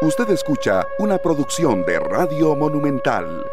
[0.00, 3.44] Usted escucha una producción de Radio Monumental.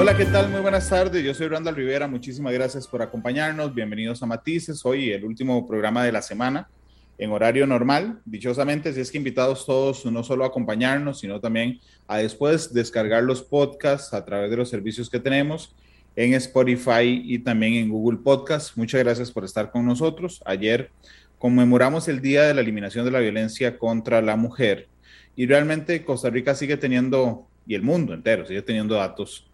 [0.00, 0.48] Hola, ¿qué tal?
[0.48, 1.22] Muy buenas tardes.
[1.22, 2.08] Yo soy Randall Rivera.
[2.08, 3.74] Muchísimas gracias por acompañarnos.
[3.74, 4.86] Bienvenidos a Matices.
[4.86, 6.70] Hoy el último programa de la semana
[7.18, 8.22] en horario normal.
[8.24, 11.78] Dichosamente, si es que invitados todos no solo a acompañarnos, sino también
[12.08, 15.74] a después descargar los podcasts a través de los servicios que tenemos
[16.16, 18.74] en Spotify y también en Google Podcasts.
[18.78, 20.42] Muchas gracias por estar con nosotros.
[20.46, 20.90] Ayer
[21.38, 24.88] conmemoramos el Día de la Eliminación de la Violencia contra la Mujer
[25.36, 29.46] y realmente Costa Rica sigue teniendo, y el mundo entero sigue teniendo datos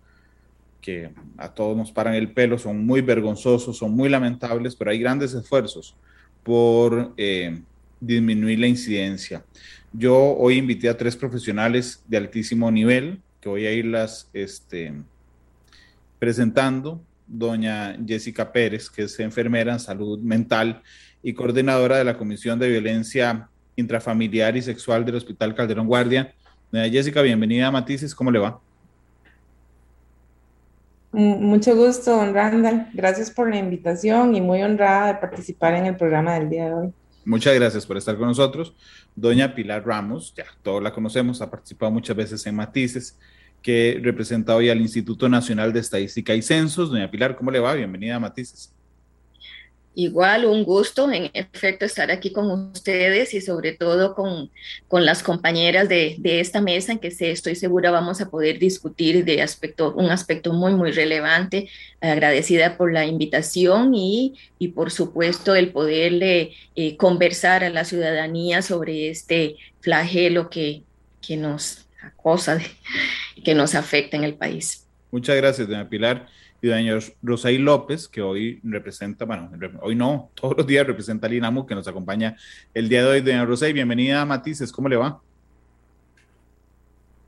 [0.81, 4.99] que a todos nos paran el pelo, son muy vergonzosos, son muy lamentables, pero hay
[4.99, 5.95] grandes esfuerzos
[6.43, 7.63] por eh,
[8.01, 9.45] disminuir la incidencia.
[9.93, 14.93] Yo hoy invité a tres profesionales de altísimo nivel que voy a irlas este,
[16.19, 17.01] presentando.
[17.27, 20.83] Doña Jessica Pérez, que es enfermera en salud mental
[21.23, 26.35] y coordinadora de la Comisión de Violencia Intrafamiliar y Sexual del Hospital Calderón Guardia.
[26.71, 28.61] Doña Jessica, bienvenida a Matices, ¿cómo le va?
[31.13, 32.89] Mucho gusto, don Randall.
[32.95, 36.75] Gracias por la invitación y muy honrada de participar en el programa del día de
[36.75, 36.93] hoy.
[37.25, 38.75] Muchas gracias por estar con nosotros.
[39.15, 43.19] Doña Pilar Ramos, ya todos la conocemos, ha participado muchas veces en Matices,
[43.61, 46.91] que representa hoy al Instituto Nacional de Estadística y Censos.
[46.91, 47.75] Doña Pilar, ¿cómo le va?
[47.75, 48.73] Bienvenida a Matices.
[49.95, 54.51] Igual, un gusto, en efecto, estar aquí con ustedes y sobre todo con,
[54.89, 58.59] con las compañeras de, de, esta mesa en que sé, estoy segura vamos a poder
[58.59, 61.69] discutir de aspecto, un aspecto muy, muy relevante.
[62.01, 68.63] Agradecida por la invitación y, y por supuesto, el poderle eh, conversar a la ciudadanía
[68.63, 70.85] sobre este flagelo que,
[71.21, 72.59] que nos acosa
[73.45, 74.87] que nos afecta en el país.
[75.11, 76.29] Muchas gracias, doña Pilar
[76.63, 81.35] y doña Rosaí López, que hoy representa, bueno, hoy no, todos los días representa al
[81.35, 82.37] INAMU, que nos acompaña
[82.73, 83.21] el día de hoy.
[83.21, 85.21] Doña Rosaí, bienvenida a Matices, ¿cómo le va?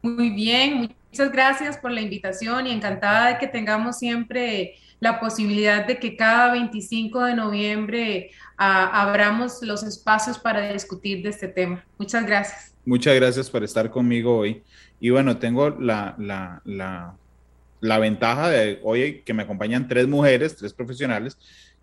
[0.03, 5.85] Muy bien, muchas gracias por la invitación y encantada de que tengamos siempre la posibilidad
[5.85, 11.85] de que cada 25 de noviembre ah, abramos los espacios para discutir de este tema.
[11.98, 12.75] Muchas gracias.
[12.85, 14.63] Muchas gracias por estar conmigo hoy.
[15.01, 17.17] Y bueno, tengo la, la, la
[17.84, 21.36] la ventaja de hoy que me acompañan tres mujeres, tres profesionales,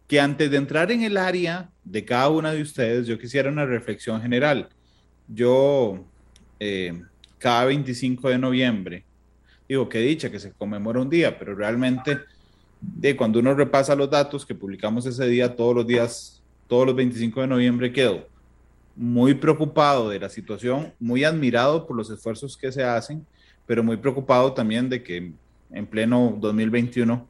[0.08, 3.68] que antes de entrar en el área de cada una de ustedes, yo quisiera una
[3.68, 4.70] reflexión general.
[5.28, 6.04] Yo,
[6.60, 7.00] eh,
[7.38, 9.06] cada 25 de noviembre,
[9.70, 12.18] digo, qué dicha que se conmemora un día, pero realmente,
[12.82, 16.96] de cuando uno repasa los datos que publicamos ese día, todos los días, todos los
[16.96, 18.28] 25 de noviembre, quedo
[18.96, 23.24] muy preocupado de la situación, muy admirado por los esfuerzos que se hacen,
[23.68, 25.32] pero muy preocupado también de que
[25.74, 27.28] en pleno 2021,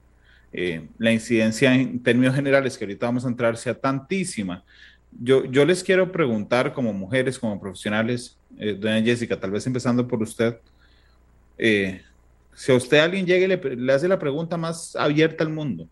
[0.53, 4.63] eh, la incidencia en términos generales, que ahorita vamos a entrar, sea tantísima.
[5.19, 10.07] Yo, yo les quiero preguntar como mujeres, como profesionales, eh, doña Jessica, tal vez empezando
[10.07, 10.57] por usted,
[11.57, 12.01] eh,
[12.53, 15.87] si a usted alguien llega y le, hace la pregunta más abierta al mundo,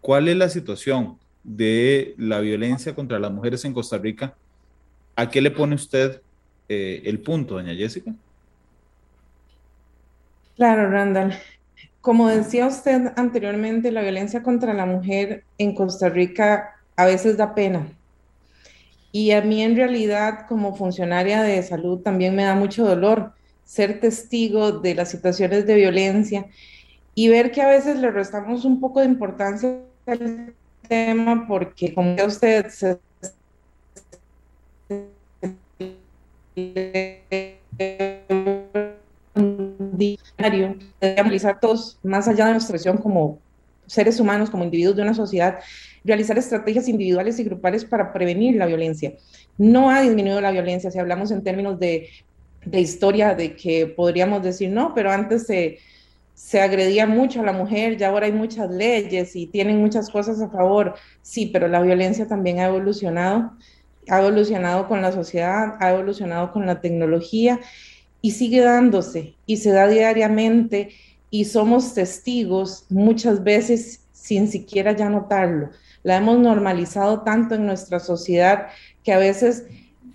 [0.00, 4.34] ¿cuál es la situación de la violencia contra las mujeres en Costa Rica?
[5.14, 6.20] ¿A qué le pone usted
[6.66, 8.12] el punto, doña Jessica?
[10.56, 11.34] Claro, Randall.
[12.04, 17.54] Como decía usted anteriormente, la violencia contra la mujer en Costa Rica a veces da
[17.54, 17.88] pena.
[19.10, 23.32] Y a mí en realidad como funcionaria de salud también me da mucho dolor
[23.64, 26.44] ser testigo de las situaciones de violencia
[27.14, 30.52] y ver que a veces le restamos un poco de importancia al
[30.86, 32.98] tema porque como usted se
[39.96, 43.38] diario, realizar todos, más allá de nuestra visión como
[43.86, 45.58] seres humanos, como individuos de una sociedad,
[46.04, 49.14] realizar estrategias individuales y grupales para prevenir la violencia.
[49.58, 52.08] No ha disminuido la violencia, si hablamos en términos de,
[52.64, 55.78] de historia, de que podríamos decir, no, pero antes se,
[56.34, 60.40] se agredía mucho a la mujer, ya ahora hay muchas leyes y tienen muchas cosas
[60.40, 60.94] a favor.
[61.22, 63.52] Sí, pero la violencia también ha evolucionado,
[64.08, 67.60] ha evolucionado con la sociedad, ha evolucionado con la tecnología
[68.24, 70.92] y sigue dándose y se da diariamente
[71.28, 75.68] y somos testigos muchas veces sin siquiera ya notarlo.
[76.02, 78.68] La hemos normalizado tanto en nuestra sociedad
[79.02, 79.66] que a veces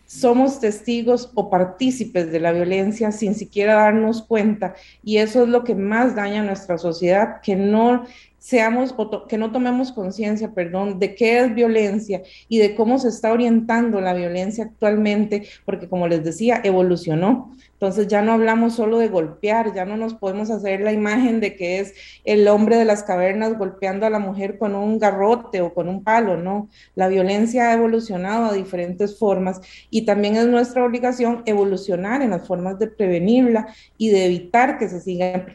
[0.08, 4.74] somos testigos o partícipes de la violencia sin siquiera darnos cuenta
[5.04, 8.06] y eso es lo que más daña a nuestra sociedad, que no
[8.40, 8.96] seamos,
[9.28, 14.02] que no tomemos conciencia, perdón, de qué es violencia y de cómo se está orientando
[14.02, 17.54] la violencia actualmente, porque como les decía, evolucionó.
[17.74, 21.56] Entonces ya no hablamos solo de golpear, ya no nos podemos hacer la imagen de
[21.56, 21.94] que es
[22.26, 26.04] el hombre de las cavernas golpeando a la mujer con un garrote o con un
[26.04, 26.70] palo, no.
[26.96, 32.48] La violencia ha evolucionado a diferentes formas y también es nuestra obligación evolucionar en las
[32.48, 35.46] formas de prevenirla y de evitar que se siga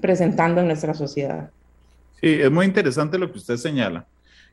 [0.00, 1.50] presentando en nuestra sociedad.
[2.20, 4.06] Sí, es muy interesante lo que usted señala.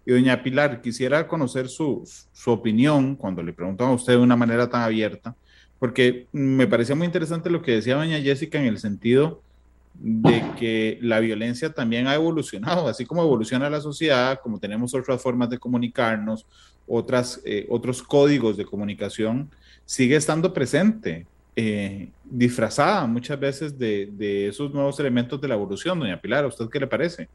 [0.05, 4.37] Y doña Pilar, quisiera conocer su, su opinión cuando le preguntan a usted de una
[4.37, 5.35] manera tan abierta,
[5.79, 9.41] porque me parecía muy interesante lo que decía doña Jessica en el sentido
[9.99, 15.21] de que la violencia también ha evolucionado, así como evoluciona la sociedad, como tenemos otras
[15.21, 16.45] formas de comunicarnos,
[16.87, 19.49] otras, eh, otros códigos de comunicación,
[19.85, 21.25] sigue estando presente,
[21.55, 25.99] eh, disfrazada muchas veces de, de, esos nuevos elementos de la evolución.
[25.99, 27.27] Doña Pilar, ¿a usted qué le parece?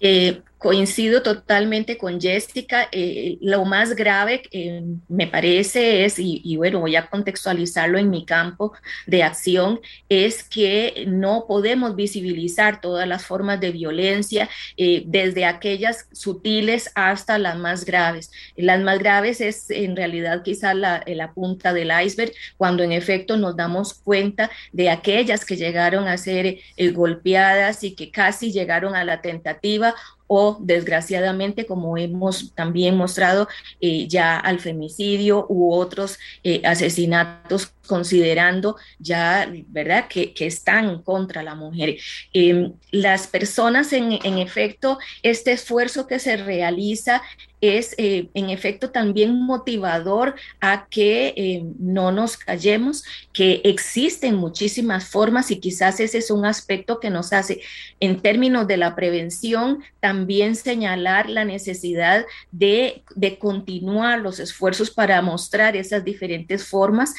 [0.00, 2.88] Eh, coincido totalmente con Jessica.
[2.90, 8.24] Eh, lo más grave eh, me parece es, y, bueno, voy a contextualizarlo en mi
[8.24, 8.72] campo
[9.06, 16.90] de acción, es que no podemos visibilizar todas las formas de violencia, desde aquellas sutiles
[16.94, 18.32] hasta las más graves.
[18.56, 23.36] Las más graves es en realidad quizá la, la punta del iceberg, cuando en efecto
[23.36, 26.58] nos damos cuenta de aquellas que llegaron a ser
[26.92, 29.85] golpeadas y que casi llegaron a la tentativa
[30.26, 33.48] o desgraciadamente, como hemos también mostrado,
[33.80, 41.54] eh, ya al femicidio u otros eh, asesinatos considerando ya, ¿verdad?, que, están contra la
[41.54, 41.96] mujer.
[42.32, 47.22] Em, las personas, en, en, efecto, este esfuerzo que se realiza
[47.60, 53.02] es, eh, en efecto, también motivador a que eh, no nos callemos,
[53.32, 57.60] que existen muchísimas formas y quizás ese es un aspecto que nos hace,
[58.00, 65.20] en términos de la prevención, también señalar la necesidad de, de continuar los esfuerzos para
[65.22, 67.14] mostrar esas diferentes formas.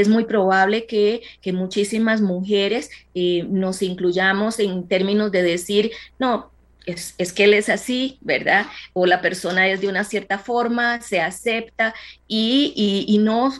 [0.00, 6.50] Es muy probable que, que muchísimas mujeres eh, nos incluyamos en términos de decir, no,
[6.84, 8.66] es, es, que él es así, ¿verdad?
[8.92, 11.94] O la persona es de una cierta forma, se acepta
[12.26, 13.52] y, y, y no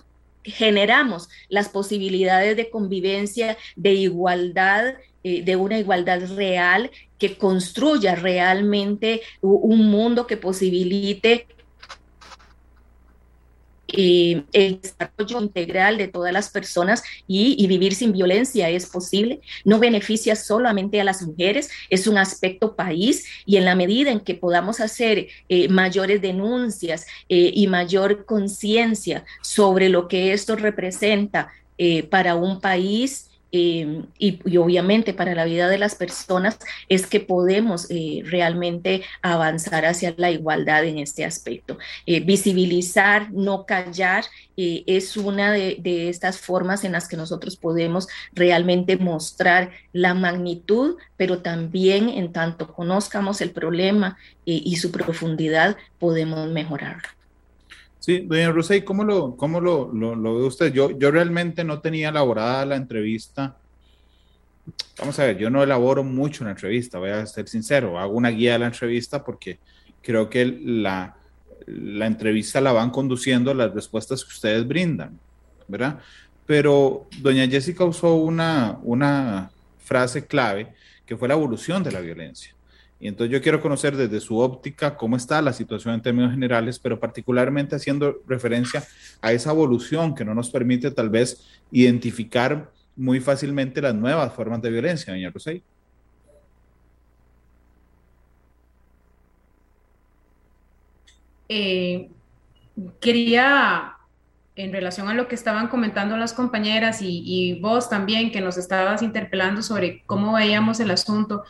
[0.43, 9.23] generamos las posibilidades de convivencia, de igualdad, eh, de una igualdad real que construya realmente
[9.41, 11.47] un mundo que posibilite
[13.89, 19.41] eh, el desarrollo integral de todas las personas y, vivir sin violencia es posible.
[19.65, 24.21] No beneficia solamente a las mujeres, es un aspecto país y en la medida en
[24.21, 31.53] que podamos hacer eh, mayores denuncias eh, y mayor conciencia sobre lo que esto representa
[32.09, 36.59] para un país, Em, y, obviamente para la vida de las personas
[36.89, 41.79] es que podemos eh, realmente avanzar hacia la igualdad en este aspecto.
[42.05, 44.25] Eh, visibilizar, no callar,
[44.57, 50.15] eh, es una de, de, estas formas en las que nosotros podemos realmente mostrar la
[50.15, 57.09] magnitud, pero también en tanto conozcamos el problema y su profundidad, podemos mejorarlo.
[58.05, 60.75] Sí, doña Rosa, ¿y cómo lo, cómo lo, lo, lo, ve usted?
[60.75, 63.57] Yo, yo realmente no tenía elaborada la entrevista.
[64.99, 68.29] Vamos a ver, yo no elaboro mucho una entrevista, voy a ser sincero, hago una
[68.29, 69.59] guía de la entrevista porque
[70.03, 71.17] creo que la,
[71.67, 75.19] la entrevista la van conduciendo las respuestas que ustedes brindan,
[75.67, 75.99] ¿verdad?
[76.45, 80.75] Pero doña Jessica usó una, una frase clave
[81.07, 82.54] que fue la evolución de la violencia.
[83.05, 86.79] Y entonces yo quiero conocer desde su óptica cómo está la situación en términos generales,
[86.79, 88.83] pero particularmente haciendo referencia
[89.21, 94.63] a esa evolución que no nos permite tal vez identificar muy fácilmente las nuevas formas
[94.63, 95.63] de violencia, doña Rosey.
[101.51, 102.09] Eh,
[103.03, 103.99] quería,
[104.57, 108.57] en relación a lo que estaban comentando las compañeras y, y vos también, que nos
[108.57, 111.45] estabas interpelando sobre cómo veíamos el asunto,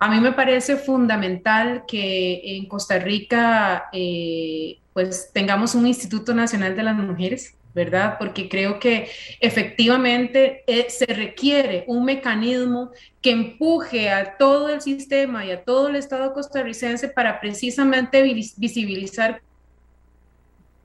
[0.00, 6.74] a mí me parece fundamental que en Costa Rica eh, pues tengamos un Instituto Nacional
[6.74, 8.16] de las Mujeres, ¿verdad?
[8.18, 15.44] Porque creo que efectivamente eh, se requiere un mecanismo que empuje a todo el sistema
[15.44, 18.22] y a todo el Estado costarricense para precisamente
[18.56, 19.42] visibilizar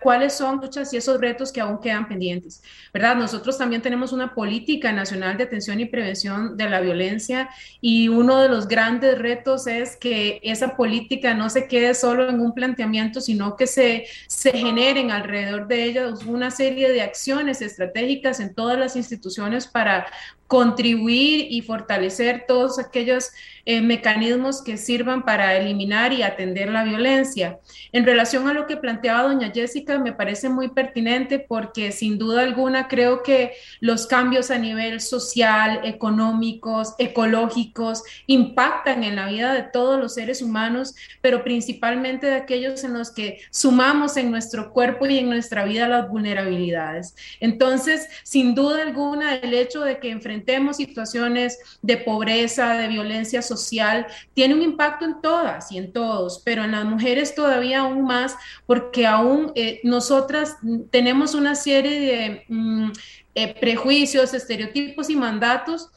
[0.05, 2.61] cuáles son luchas y esos retos que aún quedan pendientes,
[2.93, 3.15] ¿verdad?
[3.15, 7.49] Nosotros también tenemos una política nacional de atención y prevención de la violencia
[7.81, 12.39] y uno de los grandes retos es que esa política no se quede solo en
[12.39, 18.39] un planteamiento, sino que se, se generen alrededor de ella una serie de acciones estratégicas
[18.39, 20.05] en todas las instituciones para
[20.45, 23.31] contribuir y fortalecer todos aquellos
[23.67, 27.57] eh, mecanismos que sirvan para eliminar y atender la violencia.
[27.91, 32.43] En relación a lo que planteaba doña Jessica, me parece muy pertinente porque sin duda
[32.43, 39.63] alguna creo que los cambios a nivel social, económicos, ecológicos, impactan en la vida de
[39.63, 45.07] todos los seres humanos, pero principalmente de aquellos en los que sumamos en nuestro cuerpo
[45.07, 47.15] y en nuestra vida las vulnerabilidades.
[47.39, 53.54] Entonces, sin duda alguna, el hecho de que enfrentemos situaciones de pobreza, de violencia social,
[53.57, 58.03] social tiene un impacto en todas y en todos, pero en las mujeres todavía aún
[58.03, 58.35] más,
[58.65, 60.57] porque aún eh, nosotras
[60.91, 62.91] tenemos una serie de mm,
[63.35, 65.89] eh, prejuicios, estereotipos y mandatos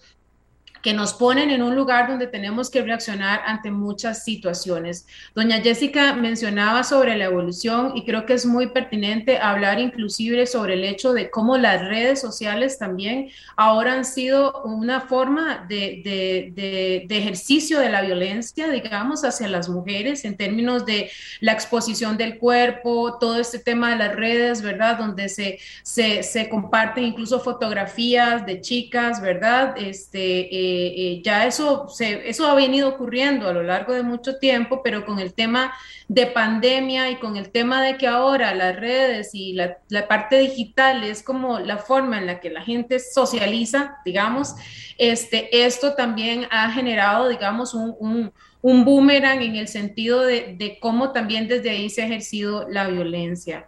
[0.82, 5.06] que nos ponen en un lugar donde tenemos que reaccionar ante muchas situaciones.
[5.34, 10.74] Doña Jessica mencionaba sobre la evolución y creo que es muy pertinente hablar inclusive sobre
[10.74, 17.06] el hecho de cómo las redes sociales también ahora han sido una forma de, de,
[17.06, 22.38] de, ejercicio de la violencia, digamos, hacia las mujeres en términos de la exposición del
[22.38, 24.98] cuerpo, todo este tema de las redes, ¿verdad?
[24.98, 29.74] Donde se, se, se comparten incluso fotografías de chicas, ¿verdad?
[29.76, 34.38] Este, eh, eh, ya eso, se, eso ha venido ocurriendo a lo largo de mucho
[34.38, 35.72] tiempo, pero con el tema
[36.08, 41.04] de pandemia y con el tema de que ahora las redes y la, parte digital
[41.04, 44.54] es como la forma en la que la gente socializa, digamos,
[44.96, 48.32] este, esto también ha generado, digamos, un,
[48.62, 53.66] un, boomerang en el sentido de cómo también desde ahí se ha ejercido la violencia.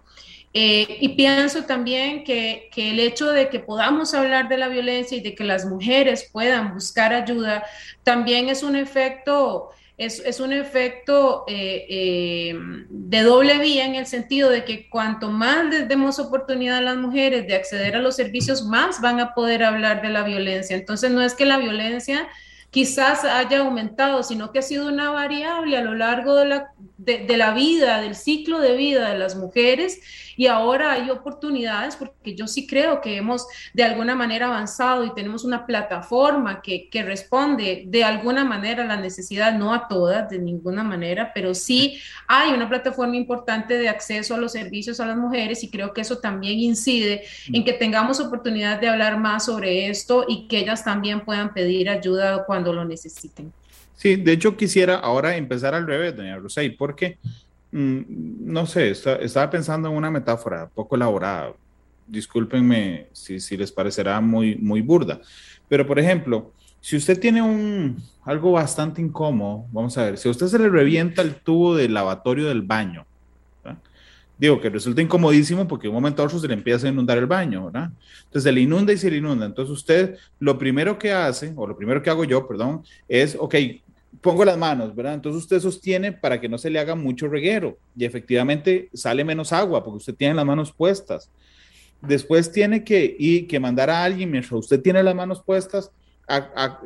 [0.53, 5.17] Eh, y pienso también que, que, el hecho de que podamos hablar de la violencia
[5.17, 7.63] y de que las mujeres puedan buscar ayuda
[8.03, 14.07] también es un efecto, es, es un efecto eh, eh, de doble vía en el
[14.07, 18.17] sentido de que cuanto más les demos oportunidad a las mujeres de acceder a los
[18.17, 20.77] servicios, más van a poder hablar de la violencia.
[20.77, 22.27] Entonces no es que la violencia
[22.71, 27.37] quizás haya aumentado, sino que ha sido una variable a lo largo de la, de,
[27.39, 30.01] la vida, del ciclo de vida de las mujeres
[30.37, 35.15] y ahora hay oportunidades porque yo sí creo que hemos de alguna manera avanzado y
[35.15, 40.29] tenemos una plataforma que, que responde de alguna manera a la necesidad, no a todas,
[40.29, 45.07] de ninguna manera, pero sí hay una plataforma importante de acceso a los servicios a
[45.07, 49.47] las mujeres y creo que eso también incide en que tengamos oportunidad de hablar más
[49.47, 53.53] sobre esto y que ellas también puedan pedir ayuda cuando lo necesiten.
[54.01, 57.19] Sí, de hecho quisiera ahora empezar al revés, doña Rosay, porque,
[57.71, 58.01] mm,
[58.51, 61.53] no sé, estaba pensando en una metáfora poco elaborada.
[62.07, 65.21] Discúlpenme si, si, les parecerá muy, muy burda,
[65.69, 70.31] pero por ejemplo, si usted tiene un, algo bastante incómodo, vamos a ver, si a
[70.31, 73.05] usted se le revienta el tubo del lavatorio del baño,
[74.39, 77.27] digo que resulta incomodísimo porque un momento a otro se le empieza a inundar el
[77.27, 77.91] baño, ¿verdad?
[78.25, 79.45] Entonces se le inunda y se le inunda.
[79.45, 83.55] Entonces usted lo primero que hace, o lo primero que hago yo, perdón, es, ok,
[84.21, 85.15] pongo las manos, ¿verdad?
[85.15, 89.53] Entonces usted sostiene para que no se le haga mucho reguero y efectivamente sale menos
[89.53, 91.31] agua porque usted tiene las manos puestas.
[92.01, 95.91] Después tiene que ir, que mandar a alguien mientras usted tiene las manos puestas
[96.27, 96.81] a,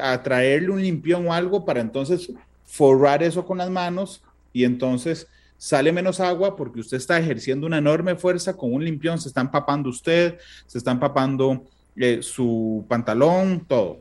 [0.00, 2.32] a traerle un limpión o algo para entonces
[2.64, 5.28] forrar eso con las manos y entonces
[5.58, 9.40] sale menos agua porque usted está ejerciendo una enorme fuerza con un limpión, se está
[9.40, 11.64] empapando usted, se está empapando
[11.96, 14.00] eh, su pantalón, todo.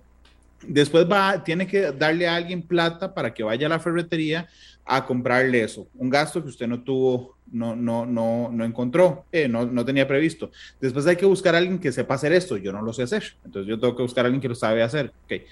[0.68, 4.48] Después va, tiene que darle a alguien plata para que vaya a la ferretería
[4.86, 9.48] a comprarle eso, un gasto que usted no tuvo, no, no, no, no encontró, eh,
[9.48, 10.52] no, no tenía previsto.
[10.80, 13.36] Después hay que buscar a alguien que sepa hacer esto, yo no lo sé hacer,
[13.44, 15.12] entonces yo tengo que buscar a alguien que lo sabe hacer.
[15.26, 15.46] Okay.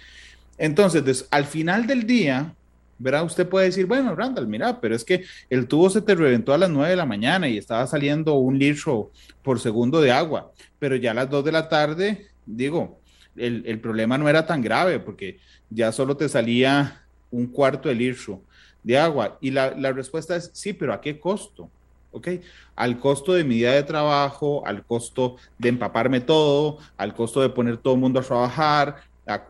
[0.58, 2.54] Entonces, al final del día,
[3.00, 3.26] ¿verdad?
[3.26, 6.58] Usted puede decir, bueno, Randall, mira, pero es que el tubo se te reventó a
[6.60, 10.96] las 9 de la mañana y estaba saliendo un litro por segundo de agua, pero
[10.96, 13.00] ya a las 2 de la tarde, digo,
[13.36, 17.96] el, el problema no era tan grave porque ya solo te salía un cuarto de
[17.96, 18.42] litro
[18.84, 19.38] de agua.
[19.42, 21.70] Y la, la respuesta es sí, pero ¿a qué costo?
[22.14, 22.28] ¿ok?
[22.76, 27.50] Al costo de mi día de trabajo, al costo de empaparme todo, al costo de
[27.50, 28.98] poner todo el mundo a trabajar,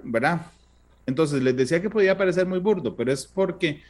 [0.03, 0.47] ¿verdad?
[1.05, 3.83] Entonces, les decía que podía parecer muy burdo, pero es porque, eh,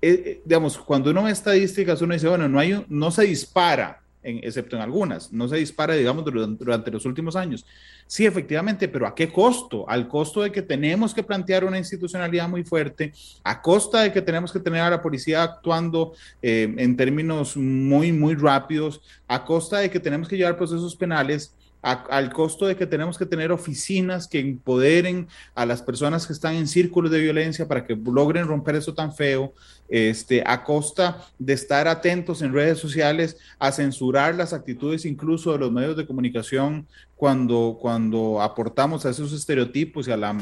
[0.00, 4.76] eh, digamos, cuando uno ve estadísticas, uno dice, bueno, no, hay, no se dispara, excepto
[4.76, 7.64] en algunas, no se dispara, digamos, durante, durante, los últimos años.
[8.06, 9.88] Sí, efectivamente, pero ¿a qué costo?
[9.88, 13.12] Al costo de que tenemos que plantear una institucionalidad muy fuerte,
[13.42, 18.12] a costa de que tenemos que tener a la policía actuando eh, en términos muy,
[18.12, 22.86] muy rápidos, a costa de que tenemos que llevar procesos penales al costo de que
[22.86, 27.66] tenemos que tener oficinas que empoderen a las personas que están en círculos de violencia
[27.66, 29.52] para que logren romper eso tan feo,
[29.88, 35.58] este, a costa de estar atentos en redes sociales a censurar las actitudes incluso de
[35.58, 36.86] los medios de comunicación
[37.16, 40.38] cuando, cuando aportamos a esos estereotipos y a la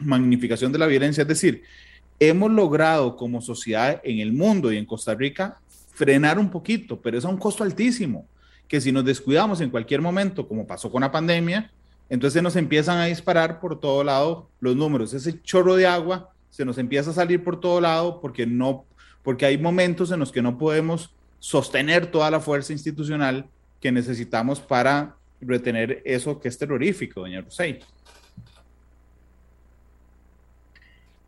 [0.00, 1.22] magnificación de la violencia.
[1.22, 1.62] Es decir,
[2.18, 5.58] hemos logrado como sociedad en el mundo y en Costa Rica
[5.92, 8.26] frenar un poquito, pero es a un costo altísimo
[8.68, 11.70] que si nos descuidamos en cualquier momento, como pasó con la pandemia,
[12.08, 15.14] entonces nos empiezan a disparar por todo lado los números.
[15.14, 18.84] Ese chorro de agua se nos empieza a salir por todo lado porque no,
[19.22, 23.46] porque hay momentos en los que no podemos sostener toda la fuerza institucional
[23.80, 27.80] que necesitamos para retener eso que es terrorífico, doña Rosey.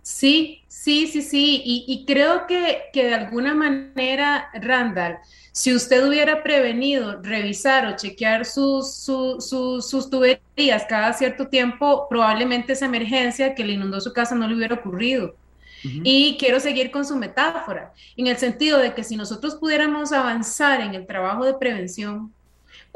[0.07, 1.63] Sí, sí, sí, sí.
[1.65, 5.19] Y, creo que, que, de alguna manera, Randall,
[5.51, 12.87] si usted hubiera prevenido revisar o chequear sus, sus tuberías cada cierto tiempo, probablemente esa
[12.87, 15.35] emergencia que le inundó su casa no le hubiera ocurrido.
[15.83, 20.83] Y quiero seguir con su metáfora, en el sentido de que si nosotros pudiéramos avanzar
[20.83, 22.33] en el trabajo de prevención,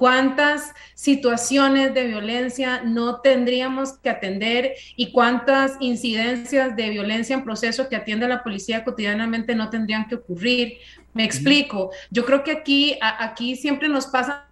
[0.00, 7.86] cuántas situaciones de violencia no tendríamos que atender y cuántas incidencias de violencia en proceso
[7.90, 10.78] que atiende la policía cotidianamente no tendrían que ocurrir.
[11.12, 11.90] Me explico.
[12.10, 14.48] Yo creo que aquí, aquí siempre nos pasa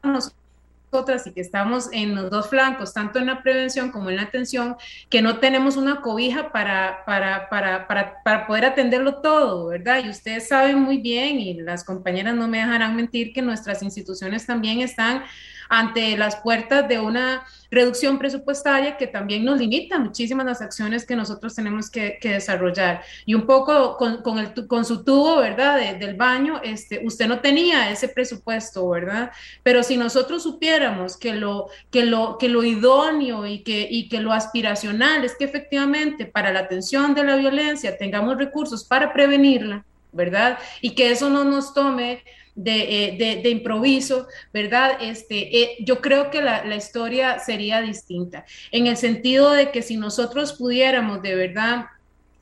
[0.90, 4.22] nosotras y que estamos en los dos flancos, tanto en la prevención como en la
[4.22, 4.76] atención,
[5.08, 10.02] que no tenemos una cobija para, para, para, para, poder atenderlo todo, ¿verdad?
[10.04, 14.46] Y ustedes saben muy bien, y las compañeras no me dejarán mentir, que nuestras instituciones
[14.46, 15.24] también están
[15.68, 21.16] ante las puertas de una reducción presupuestaria que también nos limita muchísimas las acciones que
[21.16, 23.02] nosotros tenemos que, desarrollar.
[23.26, 25.98] Y un poco con, su tubo, ¿verdad?
[25.98, 29.30] del baño, este, usted no tenía ese presupuesto, ¿verdad?
[29.62, 34.20] Pero si nosotros supiéramos que lo, que lo, que lo idóneo y que, y que
[34.20, 39.84] lo aspiracional es que efectivamente para la atención de la violencia tengamos recursos para prevenirla,
[40.12, 40.58] ¿verdad?
[40.80, 42.22] Y que eso no nos tome
[42.64, 44.98] eh, de, de, improviso, ¿verdad?
[45.00, 49.82] Este, eh, yo creo que la, la, historia sería distinta, en el sentido de que
[49.82, 51.86] si nosotros pudiéramos de verdad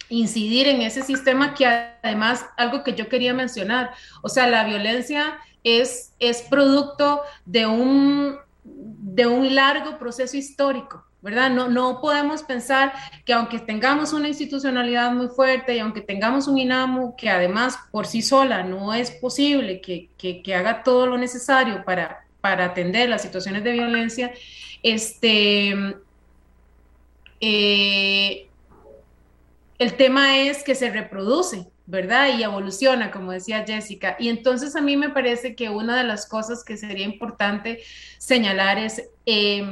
[0.08, 3.90] incidir en ese sistema que además, algo que yo quería mencionar,
[4.22, 11.05] o sea, la violencia es, es producto de un, de un largo proceso histórico.
[11.22, 11.50] ¿Verdad?
[11.50, 12.92] No, no podemos pensar
[13.24, 18.06] que aunque tengamos una institucionalidad muy fuerte y aunque tengamos un INAMU que además por
[18.06, 23.22] sí sola no es posible que, que, haga todo lo necesario para, para atender las
[23.22, 24.32] situaciones de violencia,
[24.82, 25.74] este,
[27.40, 28.48] eh,
[29.78, 32.38] el tema es que se reproduce, ¿verdad?
[32.38, 34.16] Y evoluciona, como decía Jessica.
[34.18, 37.82] Y entonces a mí me parece que una de las cosas que sería importante
[38.18, 39.02] señalar es...
[39.24, 39.68] Eh,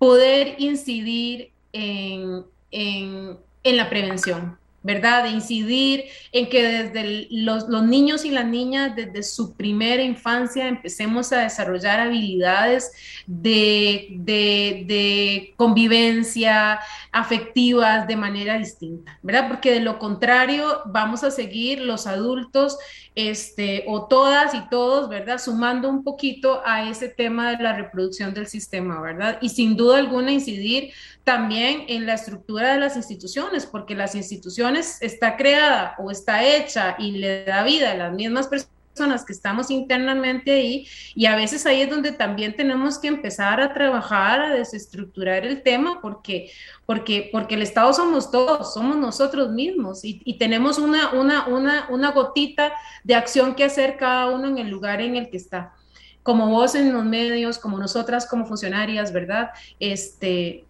[0.00, 5.24] poder incidir en, en, en la prevención, ¿verdad?
[5.24, 10.68] De incidir en que desde los, los, niños y las niñas, desde su primera infancia,
[10.68, 12.92] empecemos a desarrollar habilidades
[13.26, 16.80] de, de, de, convivencia
[17.12, 19.48] afectivas de manera distinta, ¿verdad?
[19.48, 22.78] Porque de lo contrario vamos a seguir los adultos,
[23.14, 25.38] este, o todas y todos, ¿verdad?
[25.38, 29.38] Sumando un poquito a ese tema de la reproducción del sistema, ¿verdad?
[29.42, 30.92] Y sin duda alguna incidir
[31.30, 36.96] también en la estructura de las instituciones, porque las instituciones está creada o está hecha
[36.98, 41.66] y le da vida a las mismas personas que estamos internamente ahí y a veces
[41.66, 46.50] ahí es donde también tenemos que empezar a trabajar, a desestructurar el tema porque,
[46.84, 51.86] porque, porque el Estado somos todos, somos nosotros mismos y, y tenemos una, una, una,
[51.90, 52.72] una gotita
[53.04, 55.74] de acción que hacer cada uno en el lugar en el que está
[56.22, 59.50] como vos en los medios, como nosotras como funcionarias, ¿verdad?
[59.78, 60.64] Este,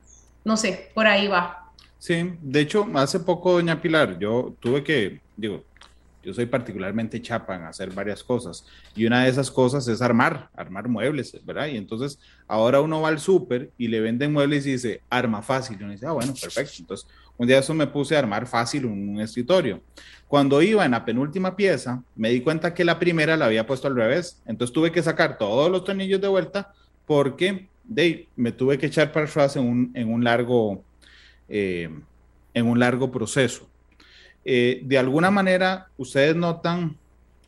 [0.45, 1.73] no sé, por ahí va.
[1.99, 5.65] Sí, de hecho, hace poco, doña Pilar, yo tuve que, digo,
[6.23, 10.51] yo soy particularmente chapa en hacer varias cosas y una de esas cosas es armar,
[10.55, 11.69] armar muebles, ¿verdad?
[11.69, 15.79] Y entonces ahora uno va al súper y le venden muebles y dice, arma fácil.
[15.81, 16.75] Y uno dice, ah, bueno, perfecto.
[16.79, 17.07] Entonces,
[17.39, 19.83] un día eso me puse a armar fácil un, un escritorio.
[20.29, 23.89] Cuando iba en la penúltima pieza, me di cuenta que la primera la había puesto
[23.89, 24.43] al revés.
[24.47, 26.73] Entonces tuve que sacar todos los tornillos de vuelta
[27.07, 30.83] porque de, me tuve que echar para atrás en un, en un largo,
[31.49, 31.91] eh,
[32.55, 33.69] en un largo proceso.
[34.45, 36.97] Eh, de alguna manera, ustedes notan,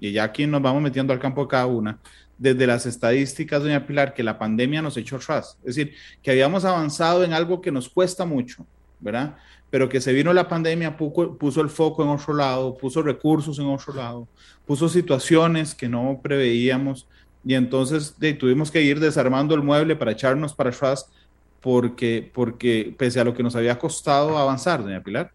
[0.00, 1.98] y ya aquí nos vamos metiendo al campo de cada una,
[2.36, 5.56] desde las estadísticas, doña Pilar, que la pandemia nos echó atrás.
[5.60, 8.66] Es decir, que habíamos avanzado en algo que nos cuesta mucho,
[8.98, 9.36] ¿verdad?
[9.70, 13.66] Pero que se vino la pandemia, puso, el foco en otro lado, puso recursos en
[13.66, 14.26] otro lado,
[14.66, 17.06] puso situaciones que no preveíamos
[17.44, 21.10] y entonces tuvimos que ir desarmando el mueble para echarnos para atrás
[21.60, 25.30] porque, porque pese a lo que nos había costado avanzar, doña Pilar.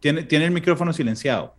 [0.00, 1.54] Tiene, tiene el micrófono silenciado.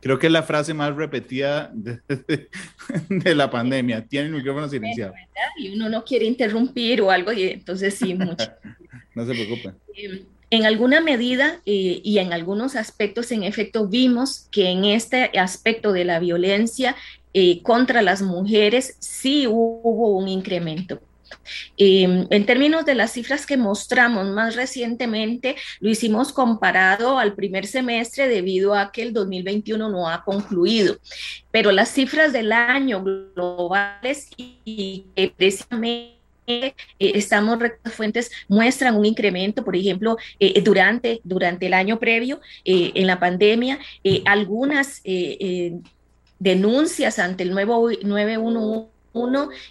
[0.00, 4.06] Creo que es la frase más repetida de, la pandemia.
[4.06, 5.14] Tiene el micrófono silenciado.
[5.56, 8.44] Y uno no quiere interrumpir o algo, y entonces sí, mucho.
[9.14, 9.72] no se preocupe.
[9.96, 15.30] Eh, en alguna medida eh, y en algunos aspectos, en efecto, vimos que en este
[15.38, 16.96] aspecto de la violencia
[17.32, 21.00] eh, contra las mujeres sí hubo un incremento.
[21.76, 27.66] Em, en términos de las cifras que mostramos más recientemente, lo hicimos comparado al primer
[27.66, 30.96] semestre debido a que el 2021 no ha concluido,
[31.50, 37.58] pero las cifras del año globales y, precisamente eh, estamos
[37.92, 43.18] fuentes muestran un incremento, por ejemplo, eh, durante, durante el año previo, eh, en la
[43.18, 43.78] pandemia,
[44.24, 45.02] algunas
[46.38, 48.94] denuncias ante el nuevo 911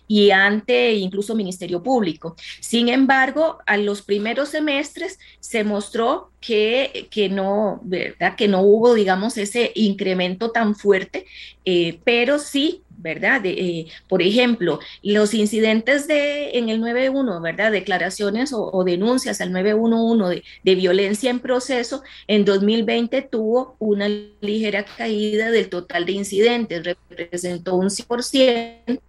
[0.08, 2.36] y ante incluso Ministerio Público.
[2.60, 8.36] Sin embargo, a los primeros semestres se mostró que, que no, ¿verdad?
[8.36, 11.26] Que no hubo, digamos, ese incremento tan fuerte,
[11.66, 13.42] eh, pero sí ¿verdad?
[13.44, 17.72] Eh, por ejemplo, los incidentes de, en el 9.1, ¿verdad?
[17.72, 24.08] Declaraciones o, denuncias al 911 de, de, violencia en proceso, en 2020 tuvo una
[24.42, 29.00] ligera caída del total de incidentes, representó un 100%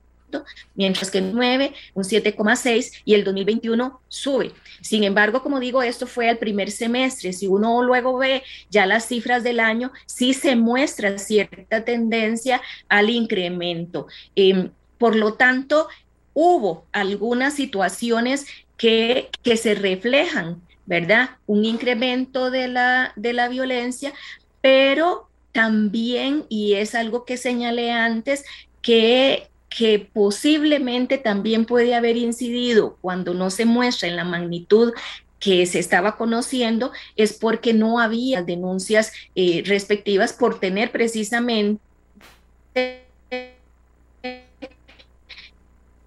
[0.75, 4.53] mientras que el 9, un 7,6 y el 2021 sube.
[4.81, 7.33] Sin embargo, como digo, esto fue al primer semestre.
[7.33, 13.11] Si uno luego ve ya las cifras del año, sí se muestra cierta tendencia al
[13.11, 14.07] incremento.
[14.35, 15.89] Em, por lo tanto,
[16.33, 21.31] hubo algunas situaciones que, que se reflejan, ¿verdad?
[21.47, 24.13] Un incremento de la, de la violencia,
[24.61, 28.45] pero también, y es algo que señalé antes,
[28.83, 34.93] que que posiblemente también puede haber incidido cuando no se muestra en la magnitud
[35.41, 41.81] que se estaba conociendo, es porque no había denuncias eh, respectivas por tener precisamente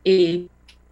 [0.06, 0.48] eh,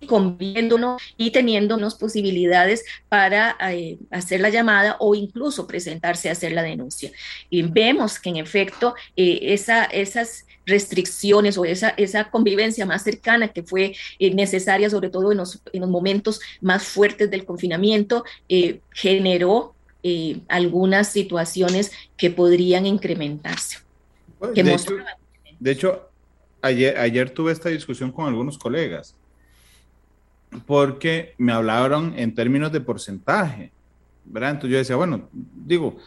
[0.06, 6.52] conviéndonos y teniendo unas posibilidades para eh, hacer la llamada o incluso presentarse a hacer
[6.52, 7.12] la denuncia.
[7.50, 13.64] Y vemos que en efecto esa, esas restricciones o esa, esa convivencia más cercana que
[13.64, 18.80] fue eh, necesaria, sobre todo en los, en los, momentos más fuertes del confinamiento, eh,
[18.92, 23.80] generó eh, algunas situaciones que podrían incrementarse.
[25.60, 26.10] de, hecho,
[26.62, 29.16] ayer, ayer tuve esta discusión con algunos colegas
[30.66, 33.72] porque me hablaron en términos de porcentaje,
[34.24, 34.52] ¿verdad?
[34.52, 35.98] Entonces yo decía, bueno, digo,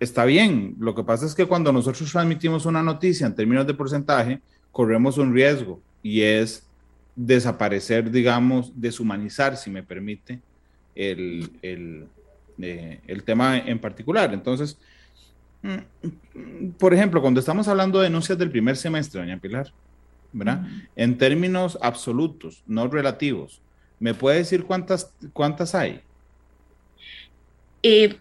[0.00, 0.76] está bien.
[0.78, 4.40] Lo que pasa es que cuando nosotros transmitimos una noticia en términos de porcentaje,
[4.72, 6.66] corremos un riesgo y es
[7.14, 10.40] desaparecer, digamos, deshumanizar, si me permite,
[10.94, 12.06] el, el,
[12.58, 14.32] eh, el tema en particular.
[14.34, 14.78] Entonces,
[15.62, 19.72] mm, por ejemplo, cuando estamos hablando de denuncias del primer semestre, doña Pilar,
[20.32, 20.66] ¿verdad?
[20.94, 23.62] En términos absolutos, no relativos,
[23.98, 26.02] ¿me puede decir cuántas, cuántas hay?
[27.82, 28.18] Eh,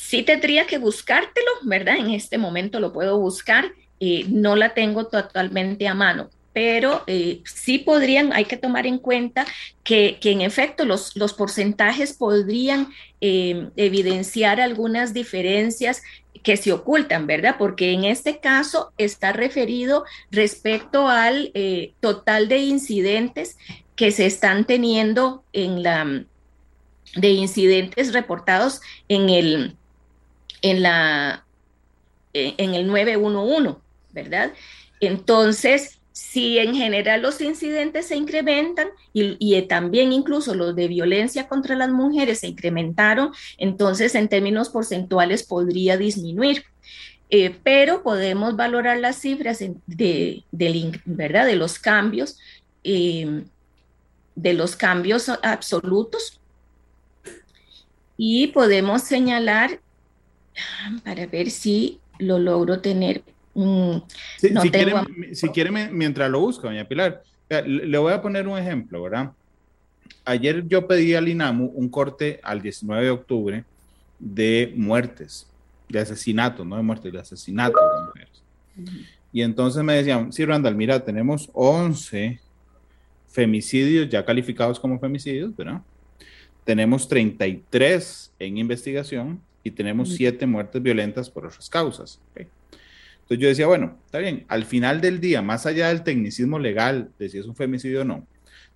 [0.00, 1.96] sí tendría que buscártelo, ¿verdad?
[1.98, 7.42] En este momento lo puedo buscar, eh, no la tengo totalmente a mano, pero eh,
[7.44, 9.46] sí podrían, hay que tomar en cuenta
[9.84, 12.88] que, en efecto los, los porcentajes podrían
[13.20, 16.02] eh, evidenciar algunas diferencias
[16.42, 17.56] que se ocultan, ¿verdad?
[17.58, 21.52] Porque en este caso está referido respecto al
[22.00, 23.58] total de incidentes
[23.96, 26.24] que se están teniendo en la
[27.16, 29.76] de incidentes reportados en el
[30.62, 31.44] en, la,
[32.32, 33.78] en el 911,
[34.12, 34.52] ¿verdad?
[35.00, 41.76] Entonces, si en general los incidentes se incrementan y, también incluso los de violencia contra
[41.76, 46.64] las mujeres se incrementaron, entonces en términos porcentuales podría disminuir.
[47.30, 50.44] Eh, pero podemos valorar las cifras de,
[51.04, 51.46] ¿verdad?
[51.46, 52.38] de los cambios,
[52.82, 53.44] eh,
[54.34, 56.40] de los cambios absolutos
[58.16, 59.80] y podemos señalar
[61.04, 63.22] para ver si lo logro tener.
[64.38, 67.22] si, quiere, mientras lo busca, doña Pilar,
[67.66, 69.32] le voy a poner un ejemplo, ¿verdad?
[70.24, 73.64] Ayer yo pedí al INAMU un corte al 19 de octubre
[74.18, 75.48] de muertes,
[75.88, 78.42] de asesinatos, no de muertes, de asesinatos de mujeres.
[79.32, 82.40] Y entonces me decían, sí, Randall, mira, tenemos 11
[83.28, 85.80] femicidios ya calificados como femicidios, ¿verdad?
[86.64, 92.20] Tenemos 33 en investigación y tenemos siete muertes violentas por otras causas.
[92.34, 97.10] Entonces yo decía, bueno, está bien, al final del día, más allá del tecnicismo legal
[97.18, 98.26] de si es un femicidio o no,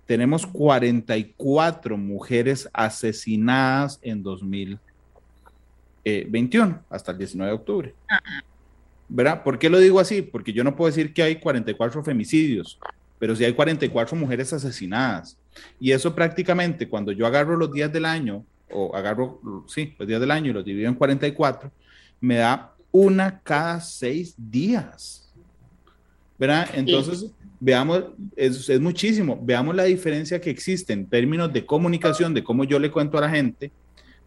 [0.05, 7.93] tenemos 44 mujeres asesinadas en 2021, hasta el 19 de octubre.
[9.07, 9.43] ¿Verdad?
[9.43, 10.21] ¿Por qué lo digo así?
[10.21, 12.79] Porque yo no puedo decir que hay 44 femicidios,
[13.19, 15.37] pero sí hay 44 mujeres asesinadas.
[15.79, 18.45] Y eso prácticamente, cuando yo agarro los días del año,
[18.75, 21.71] o agarro, sí, los días del año y los divido en 44,
[22.19, 25.21] me da una cada seis días.
[26.37, 26.69] ¿Verdad?
[26.73, 28.03] Entonces, veamos,
[28.35, 32.77] es, es, muchísimo, veamos la diferencia que existe en términos de comunicación, de cómo yo
[32.77, 33.71] le cuento a la gente,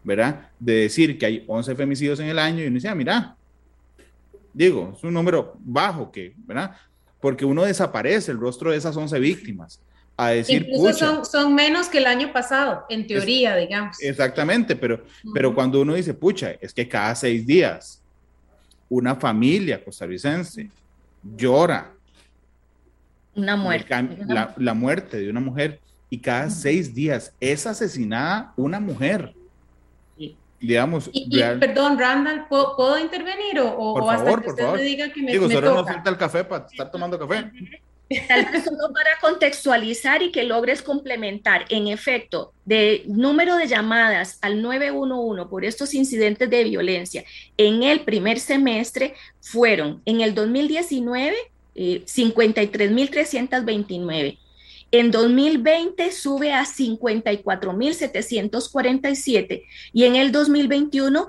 [0.03, 0.49] ¿verdad?
[0.59, 3.35] De decir que hay 11 femicidios en el año y uno dice, ah, mira,
[4.53, 6.75] digo, es un número bajo que, ¿verdad?
[7.21, 9.81] Porque uno desaparece el rostro de esas 11 víctimas.
[10.21, 13.95] A decir, Incluso son, son, menos que el año pasado, en teoría, digamos.
[14.01, 18.03] Exactamente, pero, pero cuando uno dice, pucha, es que cada seis días
[18.89, 20.69] una familia costarricense
[21.37, 21.93] llora
[23.33, 23.95] una muerte.
[24.57, 25.79] La, muerte de una mujer
[26.09, 29.33] y cada seis días es asesinada una mujer.
[30.59, 35.21] Digamos, y, perdón, Randall, ¿puedo, intervenir o, por hasta favor, que usted me diga que
[35.21, 35.93] me, Digo, me toca?
[35.93, 37.49] falta el café para estar tomando café.
[38.27, 38.49] Tal
[38.93, 45.63] para contextualizar y que logres complementar, en efecto, de número de llamadas al 911 por
[45.63, 47.23] estos incidentes de violencia
[47.57, 51.35] en el primer semestre fueron en el 2019
[51.75, 54.39] eh, 53.329.
[54.91, 61.27] En 2020 sube a 54.747 y en el 2021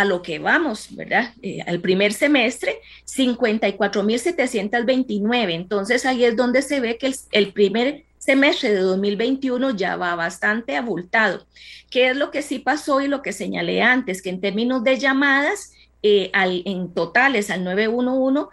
[0.00, 1.32] a lo que vamos, ¿verdad?
[1.42, 5.54] Eh, al primer semestre, 54.729.
[5.54, 10.76] Entonces ahí es donde se ve que el, primer semestre de 2021 ya va bastante
[10.76, 11.46] abultado.
[11.90, 14.20] ¿Qué es lo que sí pasó y lo que señalé antes?
[14.20, 18.50] Que en términos de llamadas, eh, al, en totales al 911,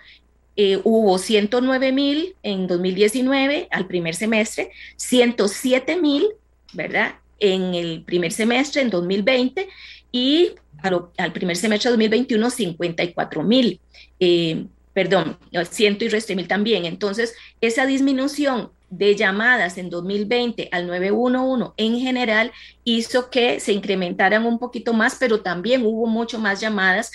[0.55, 6.25] eh, hubo 109 mil en 2019 al primer semestre, 107 mil,
[6.71, 7.15] ¿verdad?
[7.39, 9.67] En el primer semestre, en 2020,
[10.13, 10.51] y
[10.83, 13.79] al, al primer semestre de 2021, 54 mil.
[14.19, 15.37] Eh, perdón,
[15.71, 16.85] ciento y resto mil también.
[16.85, 22.51] Entonces, esa disminución de llamadas en 2020 al 911 en general
[22.83, 27.11] hizo que se incrementaran un poquito más, pero también hubo mucho más llamadas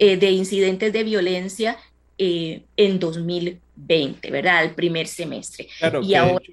[0.00, 1.76] eh, de incidentes de violencia
[2.18, 4.64] eh, en 2020, ¿verdad?
[4.64, 5.68] El primer semestre.
[5.78, 6.44] Claro, y ahora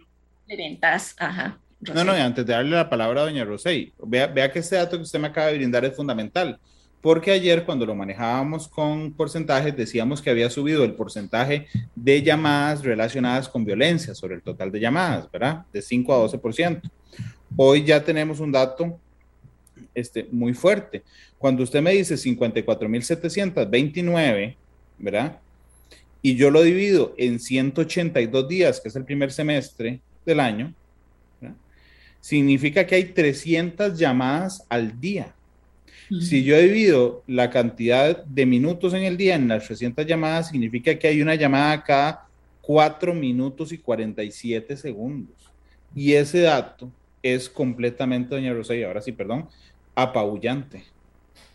[0.47, 1.59] ventas, ajá.
[1.79, 4.97] No, no, antes de darle la palabra a doña Rosey, vea, vea que este dato
[4.97, 6.59] que usted me acaba de brindar es fundamental,
[7.01, 12.83] porque ayer cuando lo manejábamos con porcentajes decíamos que había subido el porcentaje de llamadas
[12.83, 15.65] relacionadas con violencia sobre el total de llamadas, ¿verdad?
[15.71, 16.81] De 5 a 12%.
[17.55, 18.99] Hoy ya tenemos un dato
[19.93, 21.03] este, muy fuerte.
[21.37, 24.55] Cuando usted me dice 54.729,
[24.97, 25.39] ¿verdad?
[26.21, 30.73] y yo lo divido en 182 días, que es el primer semestre del año.
[32.27, 35.33] Significa que hay 300 llamadas al día.
[36.19, 40.99] Si yo divido la cantidad de minutos en el día en las 300 llamadas, significa
[40.99, 42.27] que hay una llamada cada
[42.63, 45.37] 4 minutos y 47 segundos.
[45.95, 46.91] Y ese dato
[47.23, 49.47] es completamente, doña Rosa, y ahora sí, perdón,
[49.95, 50.83] apabullante.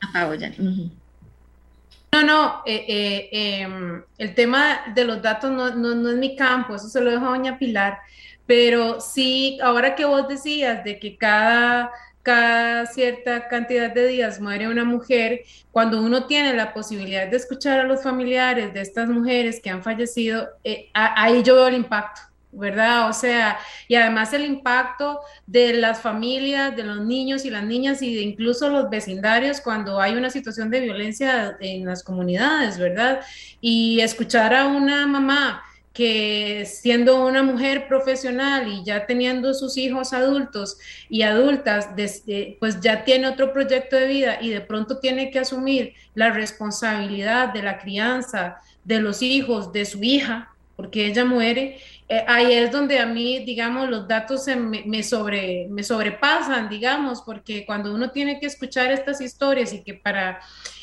[0.01, 0.63] Apabullante.
[0.63, 0.91] Uh -huh.
[2.13, 6.35] No, no, eh, eh, eh, el tema de los datos no, no, no, es mi
[6.35, 7.99] campo, eso se lo dejo a doña Pilar,
[8.47, 11.91] pero sí, ahora que vos decías de que cada,
[12.23, 17.81] cada cierta cantidad de días muere una mujer, cuando uno tiene la posibilidad de escuchar
[17.81, 22.23] a los familiares de estas mujeres que han fallecido, eh, ahí yo veo el impacto.
[22.55, 23.09] ¿verdad?
[23.09, 28.03] O sea, y además el impacto de las familias, de los niños y las niñas
[28.03, 33.21] y de incluso los vecindarios cuando hay una situación de violencia en las comunidades, ¿verdad?
[33.63, 40.13] Y escuchar a una mamá que siendo una mujer profesional y ya teniendo sus hijos
[40.13, 40.79] adultos
[41.09, 45.41] y adultas, desde, pues ya tiene otro proyecto de vida y de pronto tiene que
[45.41, 51.79] asumir la responsabilidad de la crianza de los hijos de su hija, porque ella muere,
[52.09, 57.95] eh, ahí es donde a mí, digamos, los datos se me sobrepasan, digamos, porque cuando
[57.95, 60.41] uno tiene que escuchar estas historias y que para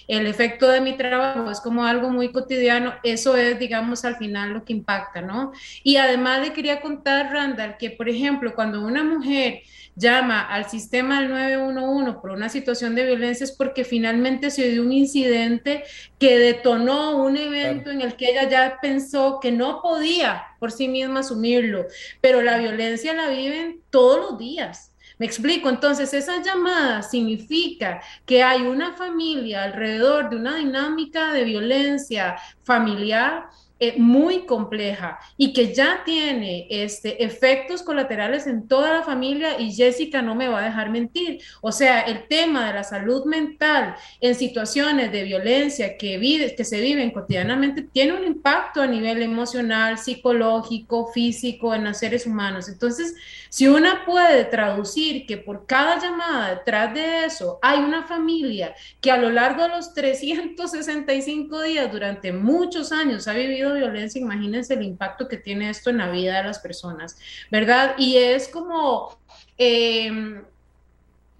[0.09, 4.53] el efecto de mi trabajo es como algo muy cotidiano, eso es, digamos, al final
[4.53, 5.51] lo que impacta, ¿no?
[5.83, 9.61] Y además le quería contar, Randall, que, por ejemplo, cuando una mujer
[9.95, 14.81] llama al sistema del 911 por una situación de violencia es porque finalmente se dio
[14.81, 15.83] un incidente
[16.17, 17.99] que detonó un evento claro.
[17.99, 21.85] en el que ella ya pensó que no podía por sí misma asumirlo,
[22.19, 24.88] pero la violencia la viven todos los días
[25.19, 31.43] Me explico, entonces esa llamada significa que hay una familia alrededor de una dinámica de
[31.43, 33.49] violencia familiar
[33.81, 39.71] eh, muy compleja y que ya tiene este, efectos colaterales en toda la familia y
[39.71, 41.41] Jessica no me va a dejar mentir.
[41.61, 46.65] O sea, el tema de la salud mental en situaciones de violencia que, vive, que
[46.65, 52.67] se viven cotidianamente tiene un impacto a nivel emocional, psicológico, físico en los seres humanos.
[52.67, 53.15] Entonces,
[53.49, 59.09] si una puede traducir que por cada llamada detrás de eso hay una familia que
[59.09, 64.83] a lo largo de los 365 días durante muchos años ha vivido violencia, imagínense el
[64.83, 67.17] impacto que tiene esto en la vida de las personas,
[67.51, 67.95] ¿verdad?
[67.97, 69.17] Y es como...
[69.57, 70.41] Em,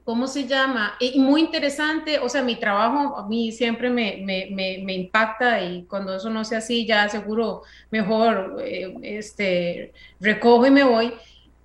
[0.09, 0.95] ¿cómo se llama?
[0.99, 6.31] Y muy interesante, o sea, mi trabajo a mí siempre me, impacta y cuando eso
[6.31, 7.61] no sea así, ya seguro
[7.91, 11.13] mejor eh, este, recojo y me voy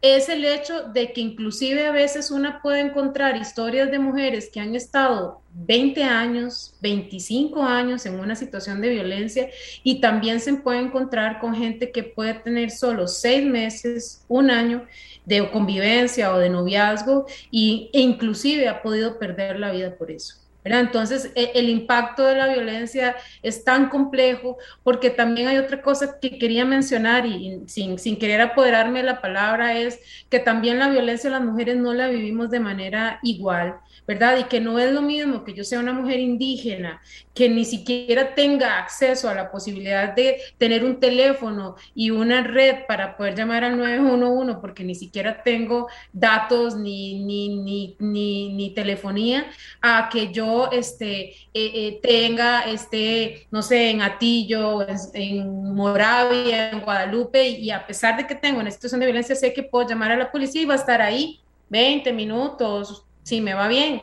[0.05, 4.61] es el hecho de que inclusive a veces una puede encontrar historias de mujeres que
[4.61, 9.49] han estado 20 años, 25 años en una situación de violencia
[9.83, 14.85] y también se puede encontrar con gente que puede tener solo seis meses, un año
[15.25, 20.44] de convivencia o de noviazgo y, e inclusive ha podido perder la vida por eso.
[20.65, 26.19] Entonces, e, el impacto de la violencia es tan complejo porque también hay otra cosa
[26.21, 30.01] que quería mencionar y sin, sin querer apoderarme de la palabra es
[30.31, 33.77] que también la violencia las mujeres no la vivimos de manera igual.
[34.07, 34.39] ¿verdad?
[34.39, 37.01] Y que no es lo mismo que yo sea una mujer indígena,
[37.35, 42.87] que ni siquiera tenga acceso a la posibilidad de tener un teléfono y una red
[42.87, 49.47] para poder llamar al 911, porque ni siquiera tengo datos ni, ni, ni, telefonía,
[49.81, 56.81] a que yo este, eh, eh, tenga, este, no sé, en Atillo, en Moravia, en
[56.81, 60.13] Guadalupe, y a pesar de que tengo una situación de violencia, sé que puedo llamar
[60.13, 64.03] a la policía y va a estar ahí 20 minutos, sí me va bien,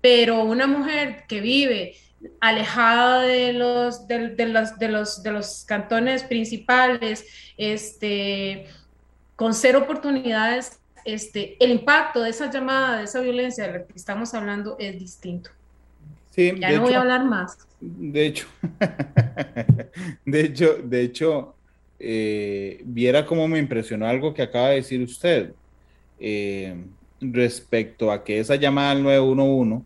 [0.00, 1.96] pero una mujer que vive
[2.40, 4.18] alejada de los, de,
[4.48, 8.66] los, de, los, de los cantones principales, este,
[9.36, 13.92] con cero oportunidades, este, el impacto de esa llamada, de esa violencia de la que
[13.94, 15.50] estamos hablando es distinto.
[16.36, 17.66] Sí, ya no voy a hablar más.
[17.80, 18.46] De hecho,
[20.26, 21.54] de hecho, de hecho,
[21.98, 25.52] eh, viera cómo me impresionó algo que acaba de decir usted.
[26.20, 26.76] Eh,
[27.20, 29.84] respecto a que esa llamada al 911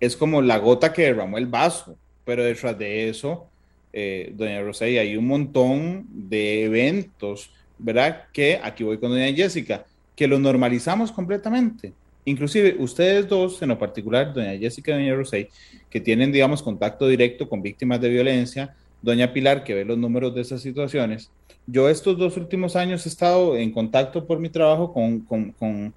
[0.00, 1.96] es como la gota que derramó el vaso,
[2.26, 3.46] pero detrás de eso,
[3.92, 8.24] eh, doña Rosella, hay un montón de eventos, ¿verdad?
[8.34, 11.94] Que aquí voy con doña Jessica, que lo normalizamos completamente.
[12.24, 15.48] Inclusive ustedes dos, en lo particular, doña Jessica y doña Rosey,
[15.90, 20.34] que tienen, digamos, contacto directo con víctimas de violencia, doña Pilar, que ve los números
[20.34, 21.30] de esas situaciones.
[21.66, 25.94] Yo estos dos últimos años he estado en contacto por mi trabajo con, con, con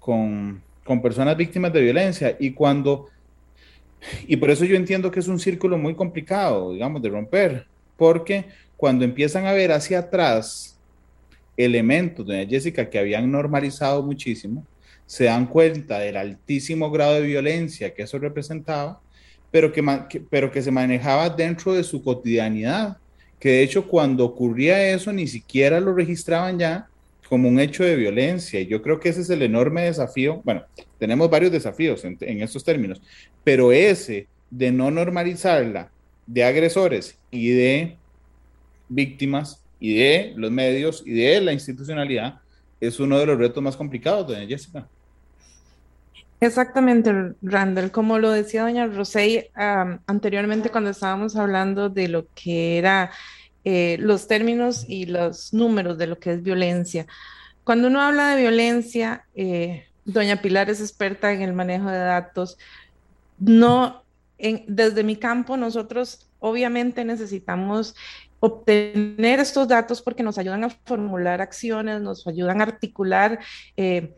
[0.00, 0.62] con,
[1.02, 3.06] personas víctimas de violencia y cuando,
[4.26, 7.66] y por eso yo entiendo que es un círculo muy complicado, digamos, de romper,
[7.96, 10.78] porque cuando empiezan a ver hacia atrás
[11.56, 14.66] elementos, doña Jessica, que habían normalizado muchísimo,
[15.10, 19.00] se dan cuenta del altísimo grado de violencia que eso representaba,
[19.50, 19.82] pero que,
[20.30, 22.96] pero que se manejaba dentro de su cotidianidad,
[23.40, 26.86] que de hecho cuando ocurría eso ni siquiera lo registraban ya,
[27.28, 28.60] como un hecho de violencia.
[28.60, 30.42] Y yo creo que ese es el enorme desafío.
[30.44, 30.62] Bueno,
[31.00, 33.02] tenemos varios desafíos en, estos términos,
[33.42, 35.90] pero ese de no normalizarla
[36.24, 37.96] de agresores y de
[38.88, 42.36] víctimas y de los medios y de la institucionalidad
[42.80, 44.86] es uno de los retos más complicados, doña Jessica.
[46.40, 47.90] Exactamente, Randall.
[47.90, 53.10] Como lo decía doña Rosey anteriormente cuando estábamos hablando de lo que era
[53.64, 57.06] eh, los términos y los números de lo que es violencia.
[57.62, 62.56] Cuando uno habla de violencia, eh, doña Pilar es experta en el manejo de datos.
[63.38, 64.02] No,
[64.38, 67.94] desde mi campo, nosotros obviamente necesitamos
[68.40, 73.38] obtener estos datos porque nos ayudan a formular acciones, nos ayudan a articular
[73.76, 74.14] eh,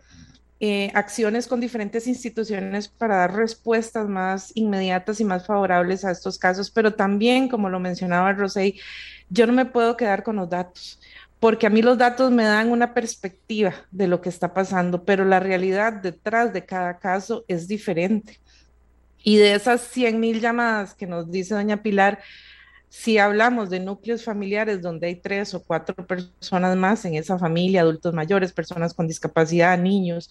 [0.94, 6.70] acciones con diferentes instituciones para dar respuestas más inmediatas y más favorables a estos casos,
[6.70, 8.78] pero también, como lo mencionaba Rosey,
[9.28, 11.00] yo no me puedo quedar con los datos,
[11.40, 15.24] porque a mí los datos me dan una perspectiva de lo que está pasando, pero
[15.24, 18.38] la realidad detrás de cada caso es diferente.
[19.24, 22.20] Y de esas 100 mil llamadas que nos dice doña Pilar,
[22.92, 27.80] si hablamos de núcleos familiares donde hay tres o cuatro personas más en esa familia,
[27.80, 30.28] adultos mayores, personas con discapacidad, niños,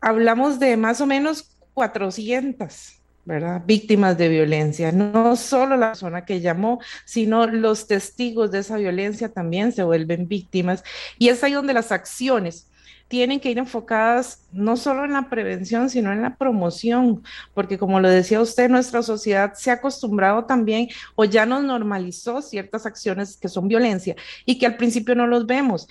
[0.00, 3.62] hablamos de más o menos 400 ¿verdad?
[3.64, 4.90] Víctimas de violencia.
[4.90, 10.26] No solo la persona que llamó, sino los testigos de esa violencia también se vuelven
[10.26, 10.82] víctimas.
[11.16, 12.66] Y es ahí donde las acciones
[13.08, 18.00] tienen que ir enfocadas no solo en la prevención, sino en la promoción, porque como
[18.00, 23.36] lo decía usted, nuestra sociedad se ha acostumbrado también o ya nos normalizó ciertas acciones
[23.36, 25.88] que son violencia y que al principio no los vemos.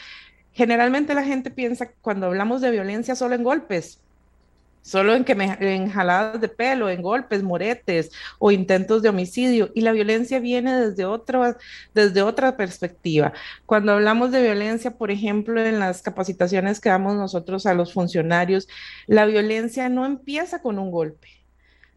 [0.51, 4.02] Generalmente la gente piensa cuando hablamos de violencia solo en golpes,
[4.83, 9.71] solo en que me, en jaladas de pelo, en golpes, moretes o intentos de homicidio.
[9.73, 11.57] Y la violencia viene desde otra,
[11.95, 13.33] desde otra perspectiva.
[13.65, 18.67] Cuando hablamos de violencia, por ejemplo, en las capacitaciones que damos nosotros a los funcionarios,
[19.07, 21.29] la violencia no empieza con un golpe.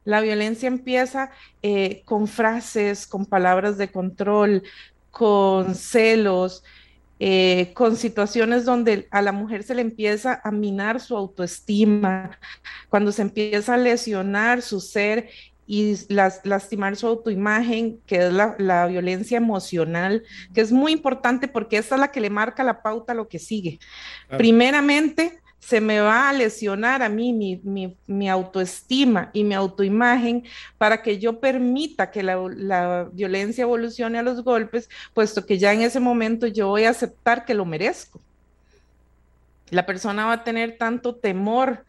[0.05, 1.31] La violencia empieza
[1.63, 4.63] eh, con frases, con palabras de control,
[5.11, 6.63] con celos,
[7.19, 12.39] eh, con situaciones donde a la mujer se le empieza a minar su autoestima,
[12.91, 15.31] cuando se empieza a lesionar su ser
[15.67, 20.23] y lastimar su autoimagen, que es la, la, violencia emocional,
[20.55, 23.29] que es muy importante porque esta es la que le marca la pauta a lo
[23.29, 23.81] que sigue.
[24.37, 30.45] Primeramente, se me va a lesionar a mí mi, autoestima y mi autoimagen
[30.79, 35.83] para que yo permita que la, violencia evolucione a los golpes, puesto que ya en
[35.83, 38.21] ese momento yo voy a aceptar que lo merezco.
[39.71, 41.85] La persona va a tener tanto temor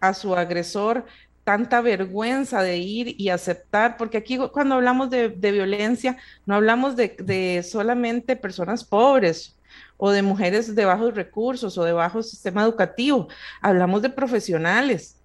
[0.00, 1.06] a su agresor,
[1.44, 7.16] tanta vergüenza de ir y aceptar, porque aquí cuando hablamos de, violencia, no hablamos de,
[7.18, 9.56] de solamente personas pobres
[10.04, 13.28] o de mujeres de bajos recursos o de bajo sistema educativo,
[13.60, 15.20] hablamos de profesionales.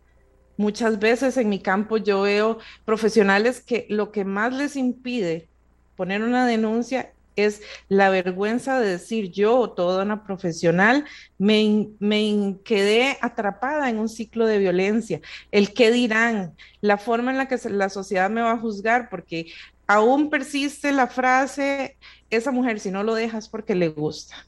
[0.56, 5.50] Muchas veces en mi campo yo veo profesionales que lo que más les impide
[5.96, 11.06] poner una denuncia es la vergüenza de decir yo, toda una profesional,
[11.40, 15.22] me, me, quedé atrapada en un ciclo de violencia.
[15.52, 19.52] El qué dirán, la forma en la que la sociedad me va a juzgar, porque
[19.88, 21.98] aún persiste la frase,
[22.30, 24.47] esa mujer si no lo dejas porque le gusta.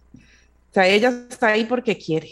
[0.87, 2.29] Ella está ahí porque quiere.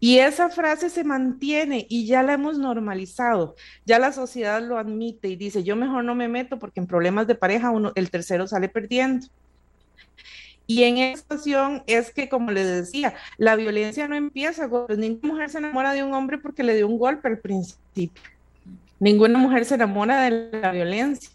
[0.00, 3.54] Y esa frase se mantiene y ya la hemos normalizado.
[3.86, 7.28] Ya la sociedad lo admite y dice, yo mejor no me meto porque en problemas
[7.28, 9.28] de pareja el tercero sale perdiendo.
[10.66, 15.50] Y en esta situación es que, como les decía, la violencia no empieza, ninguna mujer
[15.50, 18.22] se enamora de un hombre porque le dio un golpe al principio.
[18.98, 21.30] Ninguna mujer se enamora de la violencia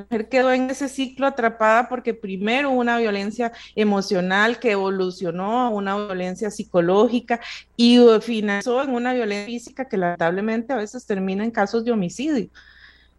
[0.00, 5.96] mujer quedó en ese ciclo atrapada porque primero una violencia emocional que evolucionó a una
[5.96, 7.40] violencia psicológica
[7.76, 12.48] y finalizó en una violencia física que lamentablemente a veces termina en casos de homicidio.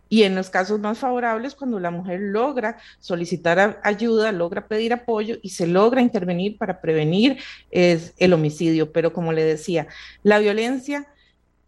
[0.09, 5.37] Y en los casos más favorables, cuando la mujer logra solicitar ayuda, logra pedir apoyo
[5.41, 7.37] y se logra intervenir para prevenir
[7.71, 8.91] el homicidio.
[8.91, 9.87] Pero como le decía,
[10.21, 11.07] la violencia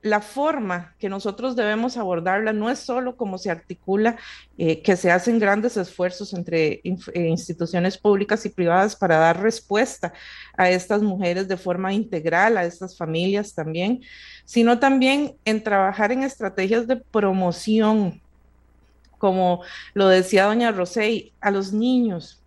[0.04, 4.18] la forma que nosotros debemos abordarla no es solo como se articula,
[4.58, 10.14] eh, que se hacen grandes esfuerzos entre eh, instituciones públicas y privadas para dar respuesta
[10.58, 14.01] a estas mujeres de forma integral, a estas familias también,
[14.43, 18.22] sino también en trabajar en estrategias de promoción,
[19.18, 19.62] como
[19.93, 22.42] lo decía doña Rosey, a los niños,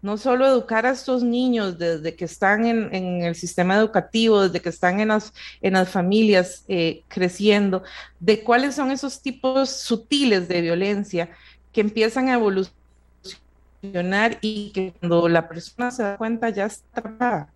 [0.00, 4.68] no solo educar a estos niños desde que están en, el sistema educativo, desde que
[4.68, 7.82] están en las, en las familias eh, creciendo,
[8.20, 11.30] de cuáles son esos tipos sutiles de violencia
[11.72, 17.48] que empiezan a evolucionar y que cuando la persona se da cuenta ya está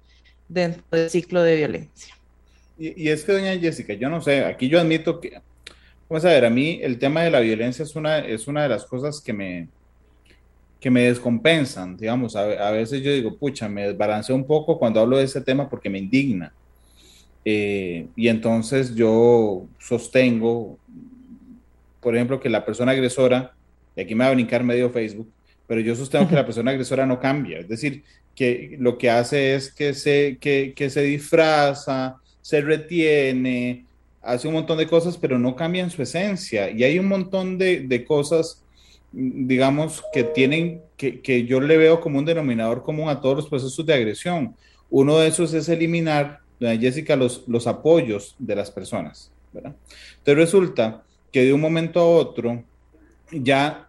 [0.48, 2.14] dentro del ciclo de violencia.
[2.78, 5.40] Y, es que, doña Jessica, yo no sé, aquí yo admito que,
[6.08, 8.68] vamos a ver, a mí el tema de la violencia es una, es una de
[8.68, 9.68] las cosas que me,
[10.82, 15.16] que me descompensan, digamos, a, veces yo digo, pucha, me desbalanceo un poco cuando hablo
[15.16, 16.52] de ese tema porque me indigna.
[17.44, 20.76] Eh, y entonces yo sostengo,
[22.00, 23.54] por ejemplo, que la persona agresora,
[23.94, 25.30] y aquí me va a brincar medio Facebook,
[25.68, 28.02] pero yo sostengo que la persona agresora no cambia, es decir,
[28.34, 33.84] que lo que hace es que se, que, que se disfraza, se retiene,
[34.20, 36.70] hace un montón de cosas, pero no cambia en su esencia.
[36.70, 38.61] Y hay un montón de, de cosas
[39.12, 43.48] digamos, que tienen, que, que, yo le veo como un denominador común a todos los
[43.48, 44.56] procesos de agresión.
[44.90, 49.74] Uno de esos es eliminar, doña Jessica, los, los apoyos de las personas, ¿verdad?
[50.18, 52.62] Entonces resulta que de un momento a otro
[53.30, 53.88] ya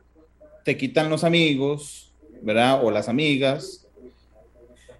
[0.63, 2.11] te quitan los amigos,
[2.41, 2.83] ¿verdad?
[2.83, 3.87] O las amigas,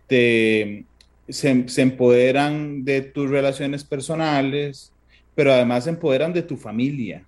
[0.07, 0.85] te,
[1.27, 4.91] se, se empoderan de tus relaciones personales,
[5.35, 7.25] pero además se empoderan de tu familia.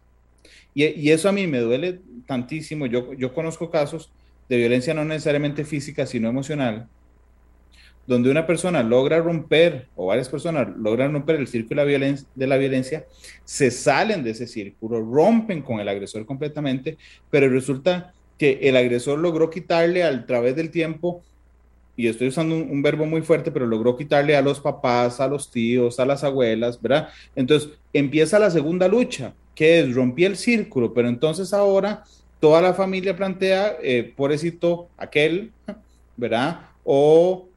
[0.75, 2.85] Y, eso a mí me duele tantísimo.
[2.85, 4.11] Yo, yo conozco casos
[4.49, 6.87] de violencia no necesariamente física, sino emocional,
[8.07, 13.05] donde una persona logra romper, o varias personas logran romper el círculo de la, violencia,
[13.43, 16.97] se salen de ese círculo, rompen con el agresor completamente,
[17.31, 21.23] pero resulta que el agresor logró quitarle a través del tiempo
[21.97, 25.49] y estoy usando un, verbo muy fuerte, pero logró quitarle a los papás, a los
[25.49, 27.07] tíos, a las abuelas, ¿verdad?
[27.35, 32.03] Entonces empieza la segunda lucha, que es rompí el círculo, pero entonces ahora
[32.39, 35.51] toda la familia plantea, eh, pobrecito aquel,
[36.17, 36.61] ¿verdad?
[36.83, 37.47] O,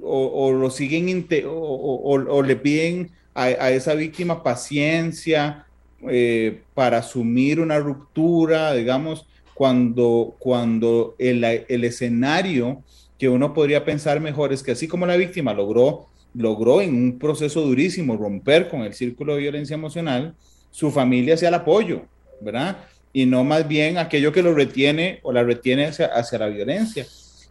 [0.00, 5.66] o, lo siguen, o, le piden a, esa víctima paciencia
[6.08, 12.82] eh, para asumir una ruptura, digamos, cuando, cuando el, el escenario
[13.18, 17.18] que uno podría pensar mejor es que así como la víctima logró, logró en un
[17.18, 20.34] proceso durísimo romper con el círculo de violencia emocional,
[20.72, 22.02] su familia sea el apoyo,
[22.40, 22.78] ¿verdad?
[23.12, 27.06] Y no más bien aquello que lo retiene o la retiene hacia, hacia la violencia.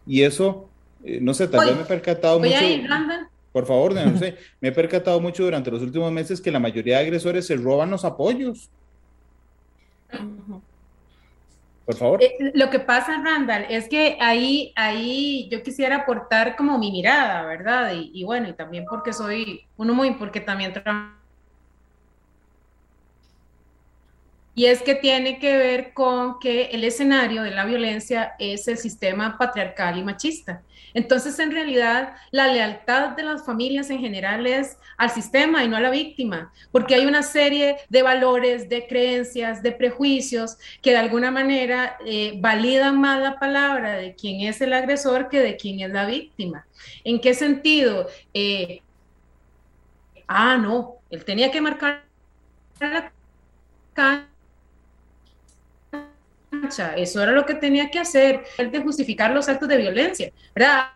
[0.06, 0.68] Y eso,
[1.04, 2.54] eh, no sé, tal vez me he percatado mucho.
[3.52, 6.98] por favor, no sé, me he percatado mucho durante los últimos meses que la mayoría
[6.98, 8.68] de agresores se roban los apoyos.
[11.86, 12.22] Por favor.
[12.22, 17.44] Eh, lo que pasa, Randall, es que ahí, ahí yo quisiera aportar como mi mirada,
[17.44, 17.92] ¿verdad?
[17.94, 21.21] Y, bueno, y también porque soy uno muy, porque también trabajo.
[24.54, 28.76] Y es que tiene que ver con que el escenario de la violencia es el
[28.76, 30.62] sistema patriarcal y machista.
[30.94, 35.76] Entonces, en realidad, la lealtad de las familias en general es al sistema y no
[35.76, 40.98] a la víctima, porque hay una serie de valores, de creencias, de prejuicios que de
[40.98, 45.80] alguna manera eh, validan más la palabra de quién es el agresor que de quién
[45.80, 46.66] es la víctima.
[47.04, 48.06] ¿En qué sentido?
[48.34, 48.82] Eh,
[50.28, 52.04] ah, no, él tenía que marcar
[56.96, 60.88] eso era lo que tenía que hacer, de justificar los actos de violencia, ¿verdad?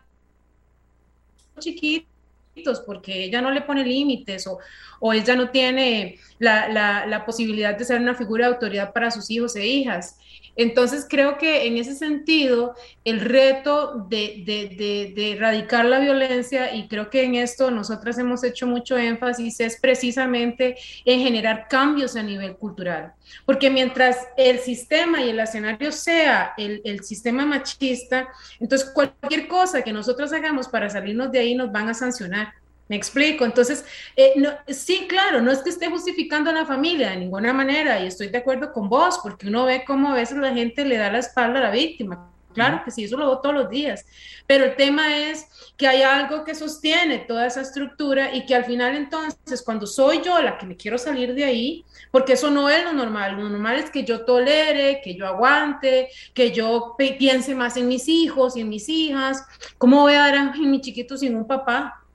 [1.59, 4.59] Chiquitos, porque ella no le pone límites o,
[4.99, 9.11] o ella no tiene la, la, la, posibilidad de ser una figura de autoridad para
[9.11, 10.17] sus hijos e hijas.
[10.57, 16.87] Entonces creo que en ese sentido el reto de, de, de, erradicar la violencia, y
[16.87, 22.23] creo que en esto nosotras hemos hecho mucho énfasis, es precisamente en generar cambios a
[22.23, 23.13] nivel cultural.
[23.45, 28.27] Porque mientras el sistema y el escenario sea el, el sistema machista,
[28.59, 32.53] entonces cualquier cosa que nosotros hagamos para salirnos de ahí nos van a sancionar.
[32.87, 33.45] Me explico.
[33.45, 33.85] Entonces,
[34.15, 34.33] eh,
[34.69, 38.29] sí, claro, no es que esté justificando a la familia de ninguna manera y estoy
[38.29, 41.19] de acuerdo con vos, porque uno ve cómo a veces la gente le da la
[41.19, 42.31] espalda a la víctima.
[42.57, 44.03] Claro que sí, eso lo veo todos los días.
[44.47, 45.45] Pero el tema es
[45.77, 50.23] que hay algo que sostiene toda esa estructura y que al final entonces, cuando soy
[50.23, 53.47] yo la que me quiero salir de ahí, porque eso no es lo normal, lo
[53.47, 58.57] normal es que yo tolere, que yo aguante, que yo piense más en mis hijos
[58.57, 59.45] y en mis hijas.
[59.77, 62.06] ¿Cómo voy a dar a mi chiquito sin un papá?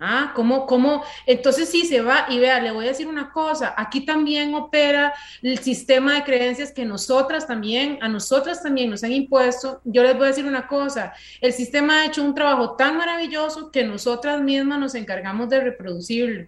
[0.00, 1.02] Ah, ¿cómo, cómo?
[1.26, 5.12] Entonces sí se va y vea, le voy a decir una cosa, aquí también opera
[5.42, 9.80] el sistema de creencias que nosotras también, a nosotras también nos han impuesto.
[9.84, 13.72] Yo les voy a decir una cosa, el sistema ha hecho un trabajo tan maravilloso
[13.72, 16.46] que nosotras mismas nos encargamos de reproducirlo.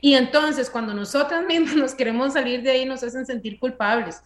[0.00, 4.20] Y entonces cuando nosotras mismas nos queremos salir de ahí nos hacen sentir culpables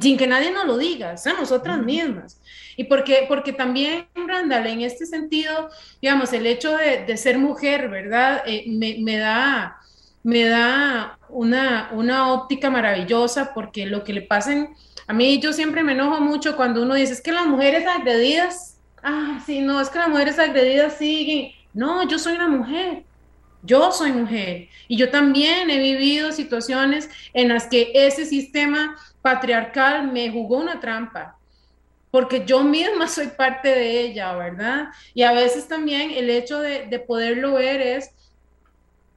[0.00, 2.40] sin que nadie nos lo diga, son nosotras mismas.
[2.78, 5.68] Y porque, porque también, Randall, en este sentido,
[6.00, 8.44] digamos, el hecho de, ser mujer, ¿verdad?
[8.46, 9.78] Eh, me, da,
[10.22, 14.76] me da una, una óptica maravillosa porque lo que le pasen,
[15.08, 18.78] a mí yo siempre me enojo mucho cuando uno dice, es que las mujeres agredidas,
[19.02, 21.50] ah, sí, no, es que las mujeres agredidas siguen.
[21.74, 23.02] No, yo soy una mujer.
[23.64, 30.12] Yo soy mujer y yo también he vivido situaciones en las que ese sistema patriarcal
[30.12, 31.37] me jugó una trampa,
[32.10, 34.88] porque yo misma soy parte de ella, ¿verdad?
[35.14, 38.10] Y a veces también el hecho de, poderlo ver es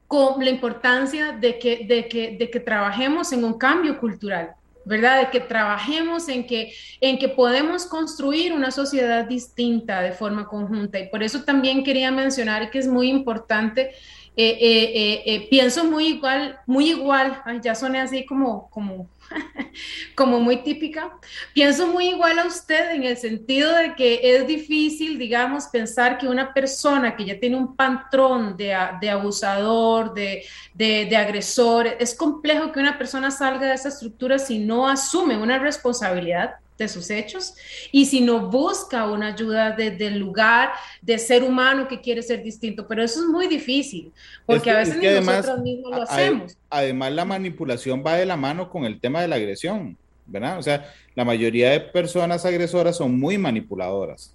[0.06, 4.54] con la importancia de que, de, que, de que trabajemos en un cambio cultural.
[4.84, 5.20] ¿verdad?
[5.20, 10.98] De que trabajemos en que, en que podemos construir una sociedad distinta de forma conjunta.
[10.98, 13.92] Y por eso también quería mencionar que es muy importante
[14.34, 19.10] eh, eh, eh, pienso muy igual, muy igual, ya soné así como, como,
[20.14, 21.18] como muy típica,
[21.54, 26.28] pienso muy igual a usted en el sentido de que es difícil, digamos, pensar que
[26.28, 32.14] una persona que ya tiene un patrón de, de abusador, de, de, de, agresor, es
[32.14, 37.10] complejo que una persona salga de esa estructura si no asume una responsabilidad de sus
[37.10, 37.54] hechos
[37.90, 42.42] y si no busca una ayuda desde el lugar de ser humano que quiere ser
[42.42, 42.86] distinto.
[42.86, 44.12] Pero eso es muy difícil,
[44.46, 46.56] porque a veces nosotros mismos lo hacemos.
[46.70, 50.58] Además, la manipulación va de la mano con el tema de la agresión, ¿verdad?
[50.58, 54.34] O sea, la mayoría de personas agresoras son muy manipuladoras.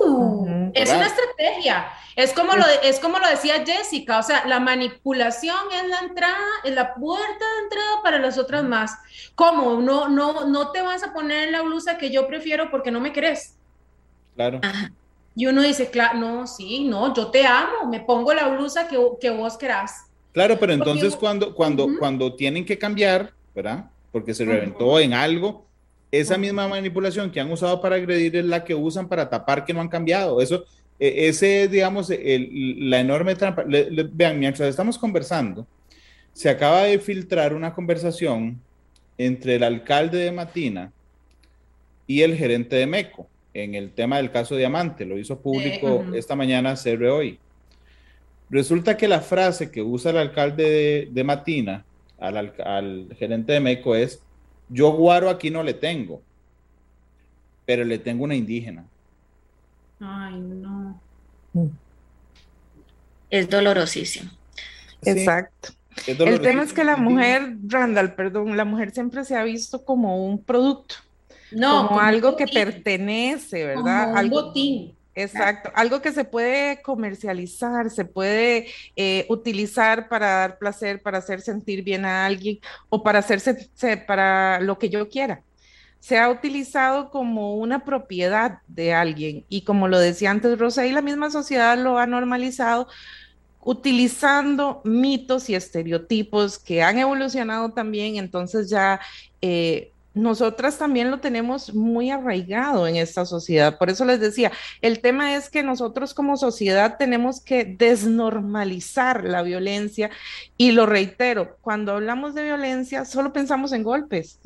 [0.00, 1.88] Uh, es una estrategia.
[2.16, 6.46] Es como, lo es como lo decía Jessica, o sea, la manipulación es la entrada,
[6.64, 8.98] es la puerta de entrada para las otras más.
[9.36, 9.80] ¿Cómo?
[9.80, 13.12] No, no, no te vas a poner la blusa que yo prefiero porque no me
[13.12, 13.56] querés.
[14.34, 14.60] Claro.
[15.36, 18.98] Y uno dice, claro, no, sí, no, yo te amo, me pongo la blusa que,
[19.20, 20.06] que vos querás.
[20.32, 23.84] Claro, pero entonces cuando, cuando, cuando tienen que cambiar, ¿verdad?
[24.10, 25.67] Porque se reventó en algo,
[26.10, 29.74] esa misma manipulación que han usado para agredir es la que usan para tapar que
[29.74, 30.40] no han cambiado.
[30.40, 30.64] Eso,
[30.98, 33.64] e, ese, digamos, la enorme trampa.
[33.66, 35.66] vean, mientras estamos conversando,
[36.32, 38.60] se acaba de filtrar una conversación
[39.18, 40.92] entre el alcalde de Matina
[42.06, 45.04] y el gerente de MECO en el tema del caso Diamante.
[45.04, 47.38] Lo hizo público esta mañana CR hoy.
[48.48, 51.84] Resulta que la frase que usa el alcalde de, Matina
[52.18, 54.22] al, al gerente de MECO es,
[54.68, 56.22] yo guaro aquí no le tengo,
[57.64, 58.84] pero le tengo una indígena.
[60.00, 61.00] Ay, no.
[63.30, 64.30] Es dolorosísimo.
[65.02, 65.70] Exacto.
[66.06, 70.24] El tema es que la mujer, Randall, perdón, la mujer siempre se ha visto como
[70.24, 70.96] un producto.
[71.50, 74.06] No, como, algo que pertenece, ¿verdad?
[74.06, 74.92] Como algo, botín.
[75.18, 81.40] Exacto, algo que se puede comercializar, se puede eh, utilizar para dar placer, para hacer
[81.40, 83.68] sentir bien a alguien o para hacerse
[84.06, 85.42] para lo que yo quiera.
[85.98, 90.92] Se ha utilizado como una propiedad de alguien y como lo decía antes Rosa, y
[90.92, 92.86] la misma sociedad lo ha normalizado
[93.60, 99.00] utilizando mitos y estereotipos que han evolucionado también, entonces ya
[99.42, 103.78] eh, nosotras también lo tenemos muy arraigado en esta sociedad.
[103.78, 104.50] Por eso les decía,
[104.82, 110.10] el tema es que nosotros como sociedad tenemos que desnormalizar la violencia
[110.56, 114.40] y lo reitero, cuando hablamos de violencia solo pensamos en golpes.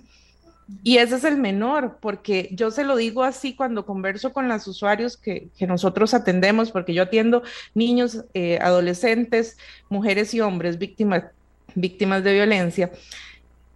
[0.82, 4.66] Y ese es el menor, porque yo se lo digo así cuando converso con los
[4.66, 7.42] usuarios que, nosotros atendemos, porque yo atiendo
[7.74, 9.58] niños, eh, adolescentes,
[9.88, 11.24] mujeres y hombres víctimas,
[11.74, 12.90] víctimas de violencia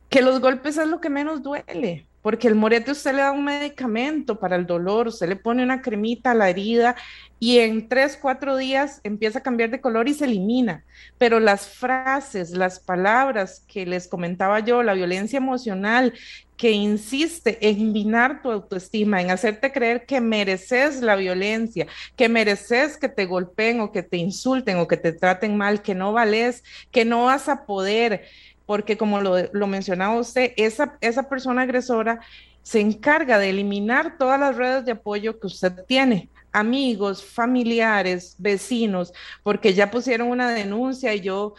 [0.09, 3.45] que los golpes es lo que menos duele, porque el morete usted le da un
[3.45, 6.97] medicamento para el dolor, usted le pone una cremita a la herida
[7.39, 10.85] y en tres, cuatro días empieza a cambiar de color y se elimina.
[11.19, 16.15] Pero las frases, las palabras que les comentaba yo, la violencia emocional
[16.57, 21.87] que insiste en minar tu autoestima, en hacerte creer que mereces la violencia,
[22.17, 25.95] que mereces que te golpeen o que te insulten o que te traten mal, que
[25.95, 28.25] no vales, que no vas a poder
[28.67, 32.21] porque como lo, mencionaba usted, esa, esa persona agresora
[32.63, 39.13] se encarga de eliminar todas las redes de apoyo que usted tiene, amigos, familiares, vecinos,
[39.45, 41.55] porque ya pusieron una denuncia y yo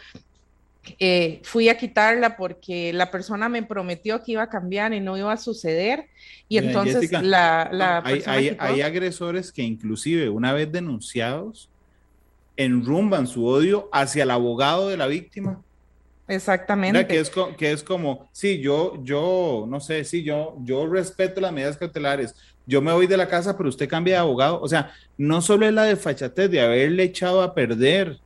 [0.98, 5.16] eh, fui a quitarla porque la persona me prometió que iba a cambiar y no
[5.16, 6.08] iba a suceder.
[6.46, 8.02] Y entonces la...
[8.04, 11.70] hay, hay, agresores que inclusive una vez denunciados,
[12.56, 15.62] enrumban su odio hacia el abogado de la víctima
[16.28, 17.06] Exactamente.
[17.06, 21.52] Que es, que es como, sí, yo, yo, no sé, sí, yo, yo respeto las
[21.52, 22.34] medidas cautelares,
[22.66, 24.60] yo me voy de la casa, pero usted cambia de abogado.
[24.60, 28.18] O sea, no solo es la desfachatez de haberle echado a perder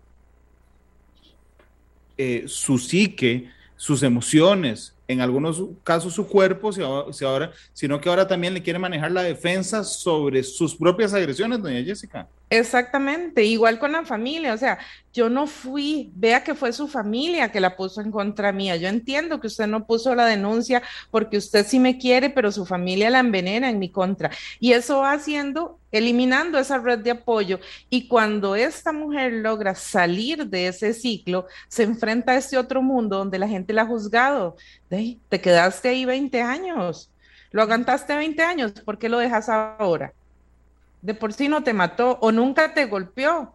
[2.18, 8.26] eh, su psique, sus emociones, en algunos casos su cuerpo, si ahora, sino que ahora
[8.26, 12.28] también le quiere manejar la defensa sobre sus propias agresiones, doña Jessica.
[12.50, 14.78] Exactamente, igual con la familia, o sea,
[15.12, 18.76] yo no fui, vea que fue su familia que la puso en contra mía.
[18.76, 22.64] Yo entiendo que usted no puso la denuncia porque usted sí me quiere, pero su
[22.64, 24.30] familia la envenena en mi contra.
[24.58, 27.60] Y eso va haciendo, eliminando esa red de apoyo.
[27.90, 33.18] Y cuando esta mujer logra salir de ese ciclo, se enfrenta a este otro mundo
[33.18, 34.56] donde la gente la ha juzgado.
[35.28, 37.10] Te quedaste ahí 20 años,
[37.50, 40.12] lo aguantaste 20 años, ¿por qué lo dejas ahora?
[41.02, 43.54] de por sí no te mató o nunca te golpeó.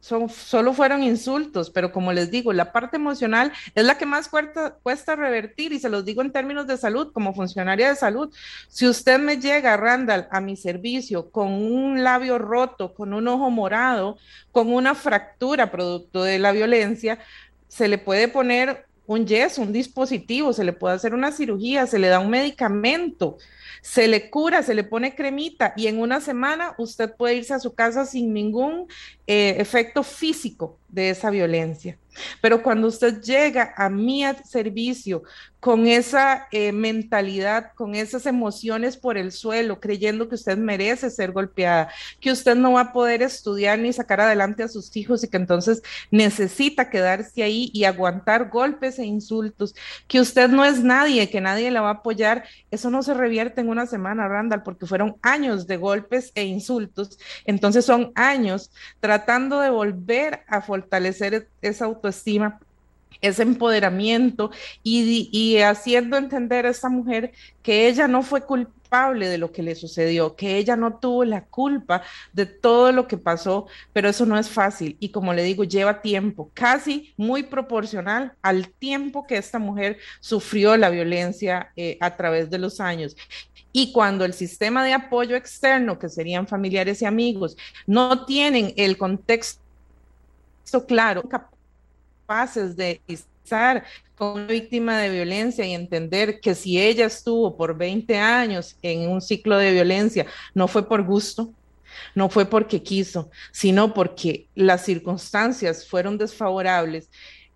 [0.00, 4.28] Son, solo fueron insultos, pero como les digo, la parte emocional es la que más
[4.28, 8.32] cuesta, cuesta revertir y se los digo en términos de salud, como funcionaria de salud.
[8.68, 13.50] Si usted me llega, Randall, a mi servicio con un labio roto, con un ojo
[13.50, 14.18] morado,
[14.52, 17.18] con una fractura producto de la violencia,
[17.66, 21.98] se le puede poner un yeso, un dispositivo, se le puede hacer una cirugía, se
[21.98, 23.38] le da un medicamento
[23.80, 27.58] se le cura, se le pone cremita y en una semana usted puede irse a
[27.58, 28.86] su casa sin ningún
[29.26, 31.98] eh, efecto físico de esa violencia.
[32.40, 35.22] Pero cuando usted llega a mi servicio
[35.60, 41.32] con esa eh, mentalidad, con esas emociones por el suelo, creyendo que usted merece ser
[41.32, 41.90] golpeada,
[42.20, 45.36] que usted no va a poder estudiar ni sacar adelante a sus hijos y que
[45.36, 49.74] entonces necesita quedarse ahí y aguantar golpes e insultos,
[50.06, 53.60] que usted no es nadie, que nadie la va a apoyar, eso no se revierte
[53.60, 57.18] en una semana, Randall, porque fueron años de golpes e insultos.
[57.44, 62.60] Entonces son años tratando de volver a fortalecer esa autoestima
[63.20, 64.50] ese empoderamiento
[64.82, 67.32] y, haciendo entender a esta mujer
[67.62, 71.44] que ella no fue culpable de lo que le sucedió, que ella no tuvo la
[71.44, 72.02] culpa
[72.32, 76.00] de todo lo que pasó, pero eso no es fácil y como le digo, lleva
[76.00, 82.48] tiempo, casi muy proporcional al tiempo que esta mujer sufrió la violencia eh, a través
[82.50, 83.16] de los años.
[83.70, 87.56] Y cuando el sistema de apoyo externo, que serían familiares y amigos,
[87.86, 89.67] no tienen el contexto
[90.86, 97.56] claro, capaces de estar con una víctima de violencia y entender que si ella estuvo
[97.56, 101.52] por 20 años en un ciclo de violencia, no fue por gusto,
[102.14, 107.08] no fue porque quiso, sino porque las circunstancias fueron desfavorables.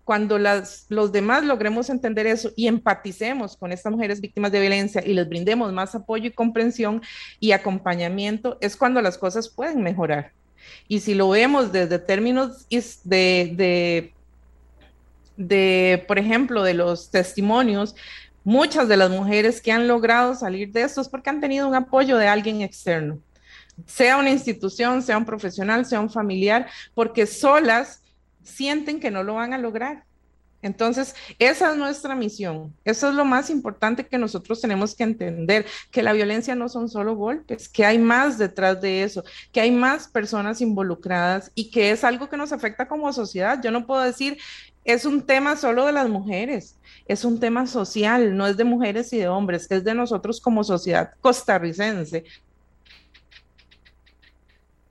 [0.03, 5.03] Cuando las, los demás logremos entender eso y empaticemos con estas mujeres víctimas de violencia
[5.05, 7.01] y les brindemos más apoyo y comprensión
[7.39, 10.33] y acompañamiento, es cuando las cosas pueden mejorar.
[10.87, 14.13] Y si lo vemos desde términos de, de
[15.37, 17.95] de, por ejemplo, de los testimonios,
[18.43, 21.75] muchas de las mujeres que han logrado salir de esto es porque han tenido un
[21.75, 23.19] apoyo de alguien externo,
[23.85, 28.01] sea una institución, sea un profesional, sea un familiar, porque solas
[28.43, 30.03] sienten que no lo van a lograr.
[30.63, 32.73] Entonces, esa es nuestra misión.
[32.83, 36.89] Eso es lo más importante que nosotros tenemos que entender, que la violencia no son
[36.89, 41.91] solo golpes, que hay más detrás de eso, que hay más personas involucradas y que
[41.91, 43.59] es algo que nos afecta como sociedad.
[43.61, 44.37] Yo no puedo decir,
[44.85, 49.11] es un tema solo de las mujeres, es un tema social, no es de mujeres
[49.13, 52.25] y de hombres, es de nosotros como sociedad costarricense.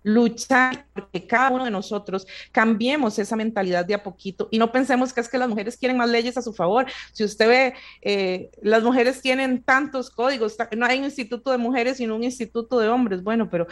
[0.03, 5.13] Luchar porque cada uno de nosotros cambiemos esa mentalidad de a poquito y no pensemos
[5.13, 6.87] que es que las mujeres quieren más leyes a su favor.
[7.13, 11.99] Si usted ve, eh, las mujeres tienen tantos códigos, no hay un instituto de mujeres
[11.99, 13.23] sino un instituto de hombres.
[13.23, 13.67] Bueno, pero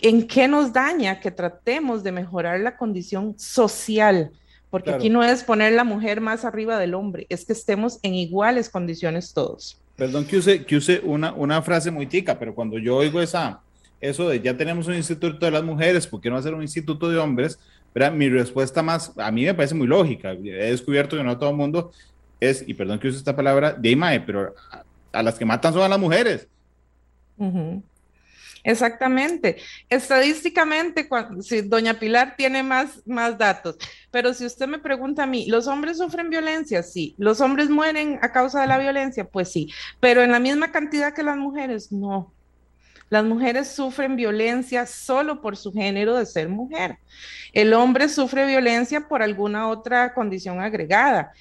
[0.00, 4.32] ¿en qué nos daña que tratemos de mejorar la condición social?
[4.70, 8.14] porque aquí no es poner la mujer más arriba del hombre, es que estemos en
[8.14, 9.80] iguales condiciones todos.
[9.96, 13.60] Perdón que use, que use una, una frase muy tica, pero cuando yo oigo esa,
[14.00, 17.08] eso de ya tenemos un instituto de las mujeres, ¿por qué no hacer un instituto
[17.08, 17.58] de hombres?
[17.92, 21.50] Pero mi respuesta más, a mí me parece muy lógica, he descubierto que no todo
[21.50, 21.90] el mundo
[22.40, 24.54] es, y perdón que use esta palabra, de IMAE, pero
[25.12, 26.46] a, las que matan son a las mujeres.
[28.64, 29.56] Exactamente.
[29.88, 31.08] Estadísticamente,
[31.40, 33.78] si doña Pilar tiene más, más datos,
[34.10, 36.82] pero si usted me pregunta a mí, ¿los hombres sufren violencia?
[36.82, 37.14] Sí.
[37.18, 39.24] ¿Los hombres mueren a causa de la violencia?
[39.24, 39.72] Pues sí.
[40.00, 42.32] Pero en la misma cantidad que las mujeres, no.
[43.10, 46.98] Las mujeres sufren violencia solo por su género de ser mujer.
[47.52, 51.32] El hombre sufre violencia por alguna otra condición agregada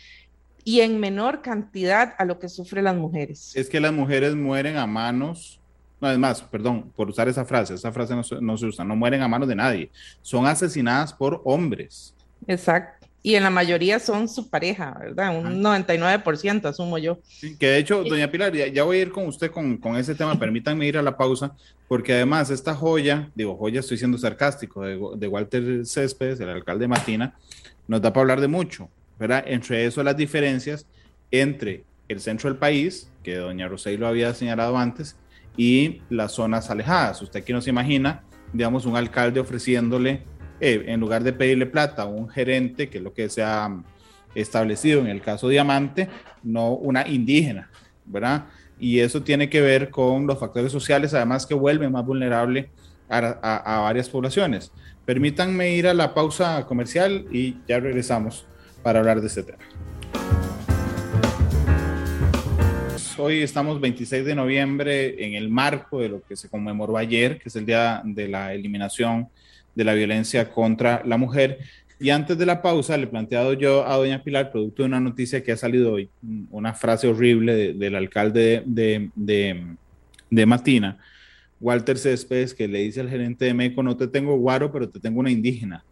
[0.63, 3.55] y en menor cantidad a lo que sufren las mujeres.
[3.55, 5.59] Es que las mujeres mueren a manos
[5.99, 8.95] no, es más, perdón por usar esa frase, esa frase no, no, se usa, no
[8.95, 9.89] mueren a manos de nadie,
[10.21, 12.13] son asesinadas por hombres.
[12.45, 12.96] Exacto.
[13.23, 15.37] Y en la mayoría son su pareja, ¿verdad?
[15.37, 17.19] Un 99% asumo yo.
[17.59, 20.39] que de hecho, doña Pilar, ya, voy a ir con usted con, con, ese tema,
[20.39, 21.53] permítanme ir a la pausa,
[21.87, 26.83] porque además esta joya, digo joya, estoy siendo sarcástico, de, de Walter Céspedes, el alcalde
[26.83, 27.35] de Matina,
[27.87, 28.89] nos da para hablar de mucho,
[29.19, 29.43] ¿verdad?
[29.47, 30.85] Entre eso las diferencias
[31.31, 35.17] entre el centro del país, que doña Rosey lo había señalado antes,
[35.57, 37.21] y las zonas alejadas.
[37.21, 40.21] Usted aquí no se imagina, digamos, un alcalde ofreciéndole,
[40.59, 43.69] eh, en lugar de pedirle plata a un gerente, que es lo que se ha
[44.35, 46.09] establecido en el caso Diamante,
[46.43, 47.69] no una indígena,
[48.05, 48.45] ¿verdad?
[48.79, 52.69] Y eso tiene que ver con los factores sociales, además que vuelven más vulnerable
[53.09, 54.71] a, a varias poblaciones.
[55.05, 58.45] Permítanme ir a la pausa comercial y ya regresamos
[58.83, 59.63] para hablar de este tema.
[63.19, 67.49] Hoy estamos 26 de noviembre en el marco de lo que se conmemoró ayer, que
[67.49, 69.29] es el día de la eliminación
[69.77, 71.59] de la violencia contra la mujer.
[71.99, 74.99] Y antes de la pausa, le he planteado yo a doña Pilar, producto de una
[74.99, 76.09] noticia que ha salido hoy,
[76.49, 79.75] una frase horrible del alcalde de, de,
[80.31, 80.97] de, Matina,
[81.61, 84.99] Walter Céspedes, que le dice al gerente de MECO, no te tengo guaro, pero te
[84.99, 85.83] tengo una indígena,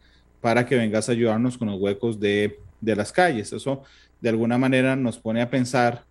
[0.41, 3.53] para que vengas a ayudarnos con los huecos de, de las calles.
[3.53, 3.83] Eso
[4.19, 6.03] de alguna manera nos pone a pensar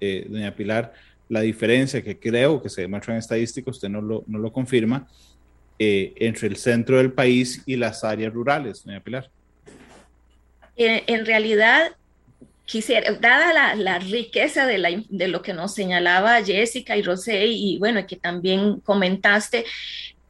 [0.00, 0.92] eh, doña Pilar,
[1.30, 5.06] la diferencia que creo que se demuestra en estadística, usted no lo, no lo confirma,
[5.78, 9.30] eh, entre el centro del país y las áreas rurales, doña Pilar.
[10.76, 11.92] En, realidad,
[12.64, 18.06] quisiera, dada la, riqueza de, la, lo que nos señalaba Jessica y Rosé, y bueno,
[18.06, 19.64] que también comentaste,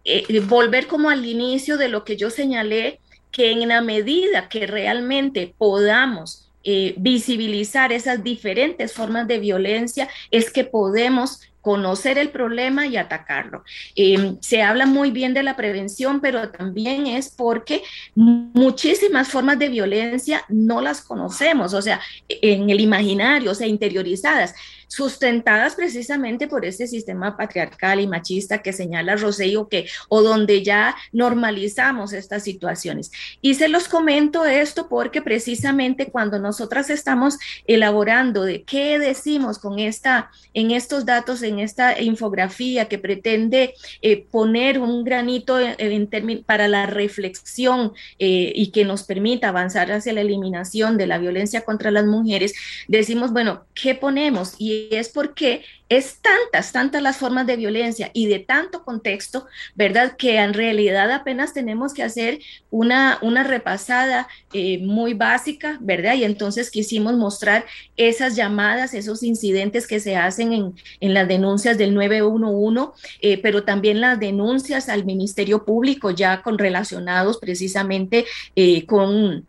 [0.04, 4.66] eh, volver como al inicio de lo que yo señalé, que en la medida que
[4.66, 12.86] realmente podamos eh, visibilizar esas diferentes formas de violencia, es que podemos conocer el problema
[12.86, 13.64] y atacarlo.
[13.96, 17.82] Em, se habla muy bien de la prevención, pero también es porque
[18.14, 24.54] muchísimas formas de violencia no las conocemos, o sea, en el imaginario, o sea, interiorizadas
[24.94, 30.94] sustentadas precisamente por este sistema patriarcal y machista que señala Rosello, que, o donde ya
[31.12, 33.10] normalizamos estas situaciones.
[33.40, 39.78] Y se los comento esto porque precisamente cuando nosotras estamos elaborando de qué decimos con
[39.78, 46.08] esta, en estos datos, en esta infografía que pretende eh, poner un granito en,
[46.46, 51.64] para la reflexión eh, y que nos permita avanzar hacia la eliminación de la violencia
[51.64, 52.54] contra las mujeres,
[52.88, 54.54] decimos, bueno, ¿qué ponemos?
[54.58, 60.16] Y es porque es tantas, tantas las formas de violencia y de tanto contexto, ¿verdad?
[60.16, 66.14] Que en realidad apenas tenemos que hacer una, una repasada eh, muy básica, ¿verdad?
[66.14, 67.66] Y entonces quisimos mostrar
[67.96, 73.64] esas llamadas, esos incidentes que se hacen en, en las denuncias del 911, eh, pero
[73.64, 78.24] también las denuncias al Ministerio Público ya con relacionados precisamente
[78.56, 79.46] eh, con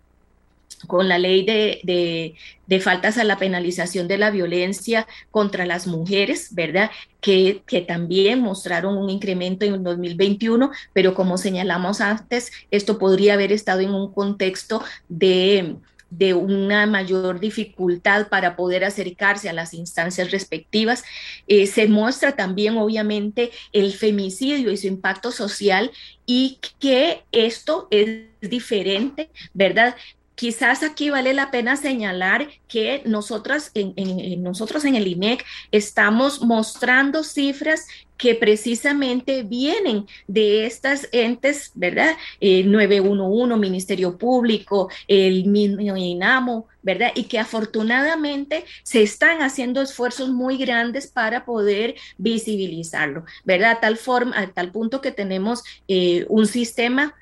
[0.85, 6.91] con la ley de, faltas a la penalización de la violencia contra las mujeres, ¿verdad?
[7.21, 13.33] Que, que, también mostraron un incremento en el 2021, pero como señalamos antes, esto podría
[13.33, 15.77] haber estado en un contexto de,
[16.09, 21.03] de una mayor dificultad para poder acercarse a las instancias respectivas.
[21.47, 25.91] Eh, se muestra también, obviamente, el femicidio y su impacto social
[26.25, 29.95] y que esto es diferente, ¿verdad?
[30.35, 37.23] Quizás aquí vale la pena señalar que nosotras en, nosotros en el INEC estamos mostrando
[37.23, 42.15] cifras que precisamente vienen de estas entes, ¿verdad?
[42.39, 47.11] El 911, Ministerio Público, el INAMO, ¿verdad?
[47.15, 53.71] Y que afortunadamente se están haciendo esfuerzos muy grandes para poder visibilizarlo, ¿verdad?
[53.71, 57.13] A tal forma, tal punto que tenemos eh, un sistema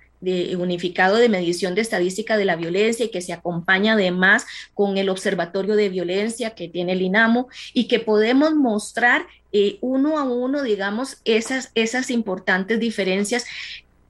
[0.57, 5.09] unificado de medición de estadística de la violencia y que se acompaña además con el
[5.09, 10.63] Observatorio de Violencia que tiene el INAMO y que podemos mostrar eh, uno a uno,
[10.63, 13.45] digamos, esas, esas importantes diferencias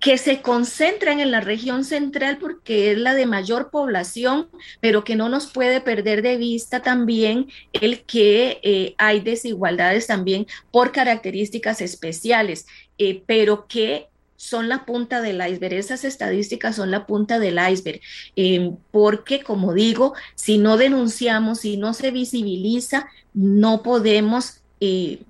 [0.03, 4.49] que se concentran en la región central porque es la de mayor población,
[4.81, 10.45] pero que no nos puede perder de vista también el que eh, hay desigualdades también
[10.71, 14.09] por características especiales, eh, pero que
[14.43, 18.01] son la punta del iceberg, esas estadísticas son la punta del iceberg,
[18.35, 25.21] eh, porque como digo, si no denunciamos, si no se visibiliza, no podemos eh,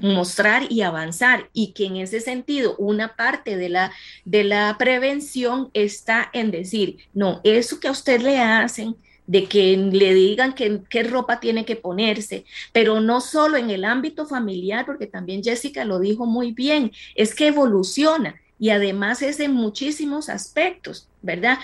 [0.00, 3.92] mostrar y avanzar y que en ese sentido una parte de la,
[4.24, 8.96] de la prevención está en decir, no, eso que a usted le hacen,
[9.26, 14.26] de que le digan qué ropa tiene que ponerse, pero no solo en el ámbito
[14.26, 19.52] familiar, porque también Jessica lo dijo muy bien, es que evoluciona y además es en
[19.52, 21.58] muchísimos aspectos, ¿verdad?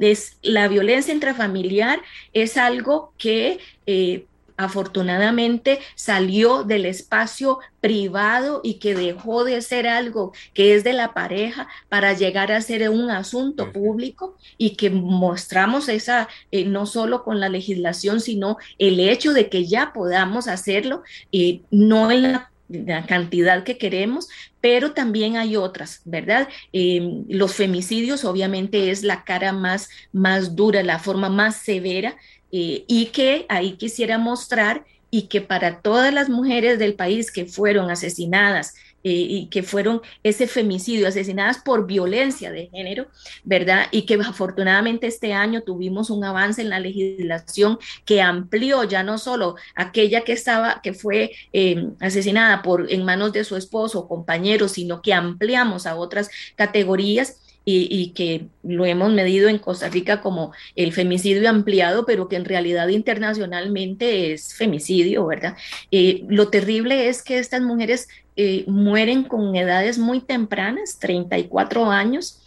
[0.00, 2.00] Es, la violencia intrafamiliar
[2.32, 4.26] es algo que eh,
[4.58, 11.14] afortunadamente salió del espacio privado y que dejó de ser algo que es de la
[11.14, 17.22] pareja para llegar a ser un asunto público y que mostramos esa, eh, no solo
[17.22, 23.06] con la legislación, sino el hecho de que ya podamos hacerlo, y no en la
[23.06, 24.28] cantidad que queremos,
[24.60, 26.48] pero también hay otras, ¿verdad?
[26.72, 32.16] Em, los femicidios obviamente es la cara más, más dura, la forma más severa
[32.52, 37.46] eh, y que ahí quisiera mostrar y que para todas las mujeres del país que
[37.46, 38.74] fueron asesinadas
[39.04, 43.06] eh, y que fueron ese femicidio, asesinadas por violencia de género,
[43.44, 43.86] ¿verdad?
[43.92, 49.16] Y que afortunadamente este año tuvimos un avance en la legislación que amplió ya no
[49.18, 54.08] solo aquella que estaba, que fue eh, asesinada por en manos de su esposo o
[54.08, 57.36] compañero, sino que ampliamos a otras categorías
[57.70, 62.46] y, que lo hemos medido en Costa Rica como el femicidio ampliado, pero que en
[62.46, 65.54] realidad internacionalmente es femicidio, ¿verdad?
[65.90, 72.40] Eh, lo terrible es que estas mujeres eh, mueren con edades muy tempranas, 34 años,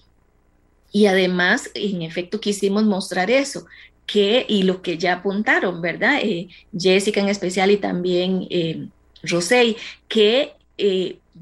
[0.92, 3.68] y además, en efecto, quisimos mostrar eso,
[4.08, 6.20] que, y lo que ya apuntaron, ¿verdad?
[6.22, 8.88] Eh, Jessica en especial y también eh,
[9.24, 10.54] Rosey, que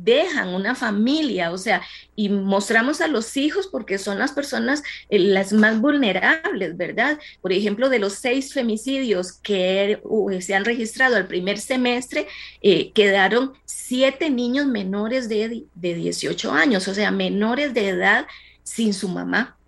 [0.03, 1.81] dejan una familia, o sea,
[2.15, 7.19] y mostramos a los hijos porque son las personas eh, las más vulnerables, ¿verdad?
[7.41, 10.01] Por ejemplo, de los seis femicidios que
[10.39, 12.27] se han registrado al primer semestre,
[12.61, 18.25] eh, quedaron siete niños menores de, de 18 años, o sea, menores de edad
[18.63, 19.58] sin su mamá.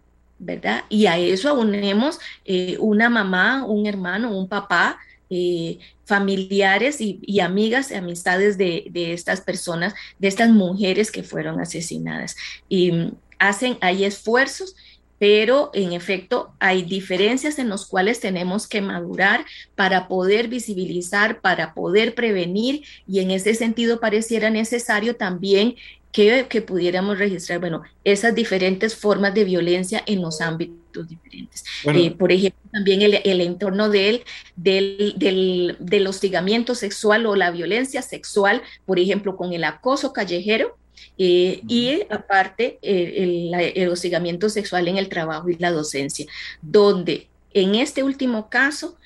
[0.42, 0.84] ¿Verdad?
[0.90, 7.92] Y a eso aunemos eh, una mamá, un hermano, un papá eh, familiares y, amigas,
[7.92, 12.36] amistades de, de, estas personas, de estas mujeres que fueron asesinadas.
[12.68, 14.76] Y mm, hacen, hay esfuerzos
[15.22, 21.76] pero en efecto hay diferencias en las cuales tenemos que madurar para poder visibilizar, para
[21.76, 25.76] poder prevenir y en ese sentido pareciera necesario también
[26.12, 31.64] que, pudiéramos registrar, bueno, esas diferentes formas de violencia en los ámbitos diferentes.
[31.86, 34.24] Eh, por ejemplo, también el, entorno del,
[34.56, 40.78] del, del, del hostigamiento sexual o la violencia sexual, por ejemplo, con el acoso callejero,
[41.18, 46.26] eh, y aparte el, el, hostigamiento sexual en el trabajo y la docencia,
[46.62, 48.98] donde en este último caso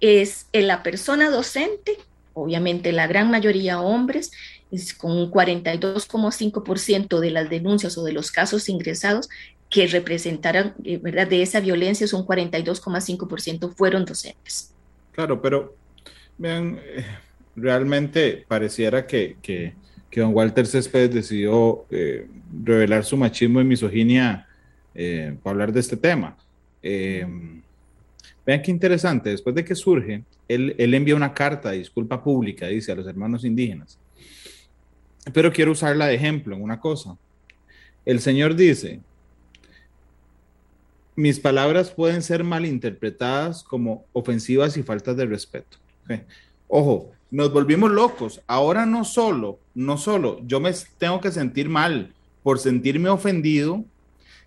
[0.00, 1.96] es la persona docente,
[2.34, 4.32] obviamente la gran mayoría hombres,
[4.70, 9.28] es con un 42,5% de las denuncias o de los casos ingresados
[9.68, 11.28] que representaran, eh, ¿verdad?
[11.28, 14.72] De esa violencia, es un 42,5% fueron docentes.
[15.12, 15.76] Claro, pero
[16.38, 17.04] vean, eh,
[17.54, 19.74] realmente pareciera que, que
[20.10, 22.26] que don Walter Céspedes decidió eh,
[22.64, 24.46] revelar su machismo y misoginia
[24.94, 26.36] eh, para hablar de este tema.
[26.82, 27.24] Eh,
[28.44, 32.66] vean qué interesante, después de que surge, él, él, envía una carta de disculpa pública,
[32.66, 33.99] dice, a los hermanos indígenas.
[35.32, 37.16] Pero quiero usarla de ejemplo en una cosa.
[38.04, 39.00] El Señor dice,
[41.16, 45.76] mis palabras pueden ser malinterpretadas como ofensivas y faltas de respeto.
[46.68, 48.40] Ojo, nos volvimos locos.
[48.46, 52.12] Ahora no solo, no solo yo me tengo que sentir mal
[52.42, 53.84] por sentirme ofendido,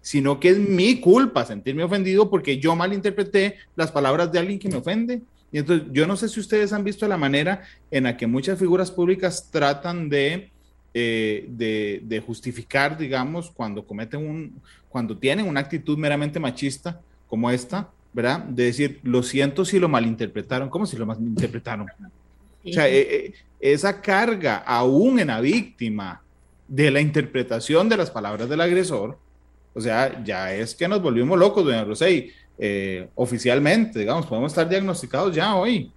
[0.02, 4.70] sino que es mi culpa sentirme ofendido porque yo malinterpreté las palabras de alguien que
[4.70, 5.22] me ofende.
[5.52, 7.62] Y entonces yo no sé si ustedes han visto la manera
[7.92, 10.50] en la que muchas figuras públicas tratan de,
[10.94, 17.50] eh, de, de, justificar, digamos, cuando cometen un, cuando tienen una actitud meramente machista como
[17.50, 18.44] esta, ¿verdad?
[18.44, 20.70] De decir, lo siento si lo malinterpretaron.
[20.70, 21.88] ¿Cómo si lo malinterpretaron?
[22.66, 26.22] O sea, eh, eh, esa carga aún en la víctima
[26.68, 29.18] de la interpretación de las palabras del agresor,
[29.74, 34.70] o sea, ya es que nos volvimos locos, doña Rosey, eh, oficialmente, digamos, podemos estar
[34.70, 35.92] diagnosticados ya hoy.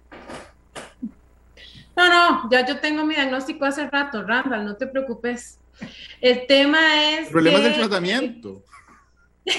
[1.97, 5.59] No, no, ya yo tengo mi diagnóstico hace rato, Randall, no te preocupes.
[6.21, 7.25] El tema es...
[7.25, 8.63] El problema es el tratamiento.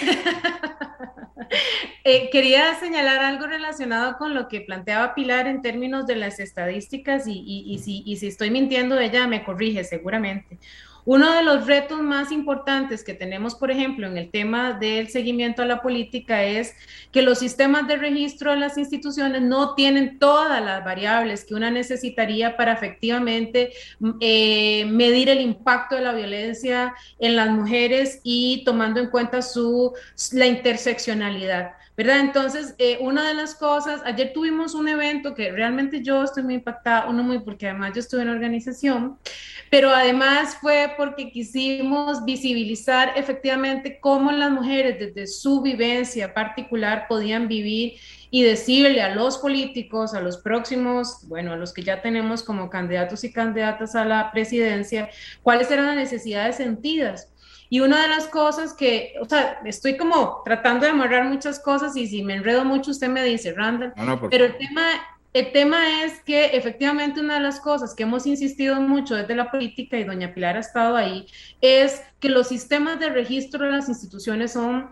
[2.04, 7.24] Eh, quería señalar algo relacionado con lo que planteaba Pilar en términos de las estadísticas
[7.26, 10.58] y, si, y si estoy mintiendo, ella me corrige seguramente.
[11.10, 15.62] Uno de los retos más importantes que tenemos, por ejemplo, en el tema del seguimiento
[15.62, 16.74] a la política es
[17.10, 21.70] que los sistemas de registro de las instituciones no tienen todas las variables que una
[21.70, 23.72] necesitaría para efectivamente
[24.20, 29.94] eh, medir el impacto de la violencia en las mujeres y tomando en cuenta su,
[30.32, 31.77] la interseccionalidad.
[31.98, 32.20] ¿Verdad?
[32.20, 36.54] Entonces, eh, una de las cosas, ayer tuvimos un evento que realmente yo estoy muy
[36.54, 39.18] impactada, uno muy porque además yo estuve en organización,
[39.68, 47.48] pero además fue porque quisimos visibilizar efectivamente cómo las mujeres desde su vivencia particular podían
[47.48, 47.94] vivir
[48.30, 52.70] y decirle a los políticos, a los próximos, bueno, a los que ya tenemos como
[52.70, 55.10] candidatos y candidatas a la presidencia,
[55.42, 57.28] cuáles eran las necesidades sentidas
[57.70, 61.96] y una de las cosas que, o sea, estoy como tratando de amarrar muchas cosas
[61.96, 63.92] y si me enredo mucho usted me dice, Randall,
[64.30, 64.82] pero el tema,
[65.34, 69.50] el tema es que efectivamente una de las cosas que hemos insistido mucho desde la
[69.50, 71.26] política y doña Pilar ha estado ahí,
[71.60, 74.90] es que los sistemas de registro de las instituciones son,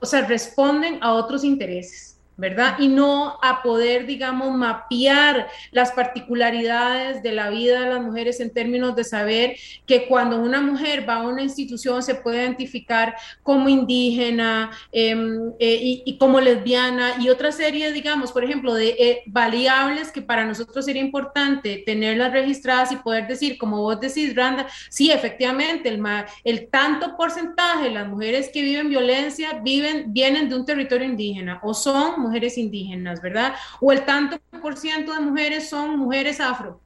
[0.00, 2.17] o sea, responden a otros intereses.
[2.38, 2.76] ¿Verdad?
[2.78, 8.50] Y no a poder, digamos, mapear las particularidades de la vida de las mujeres en
[8.50, 13.68] términos de saber que cuando una mujer va a una institución se puede identificar como
[13.68, 20.12] indígena em, eh, y, como lesbiana y otra serie, digamos, por ejemplo, de eh, variables
[20.12, 25.10] que para nosotros sería importante tenerlas registradas y poder decir, como vos decís, Randa, sí,
[25.10, 26.00] efectivamente, el,
[26.44, 31.58] el tanto porcentaje de las mujeres que viven violencia viven, vienen de un territorio indígena
[31.64, 33.54] o son mujeres indígenas, ¿verdad?
[33.80, 36.80] O el tanto por ciento de mujeres son mujeres afro,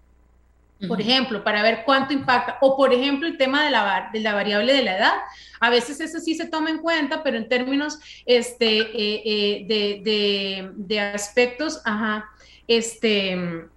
[0.88, 2.59] por ejemplo, para ver cuánto impacta.
[2.61, 5.14] O por ejemplo, el tema de la, de la variable de la edad.
[5.61, 10.01] A veces eso sí se toma en cuenta, pero en términos este, eh, eh, de,
[10.03, 12.28] de, de, aspectos, ajá,
[12.66, 13.68] este,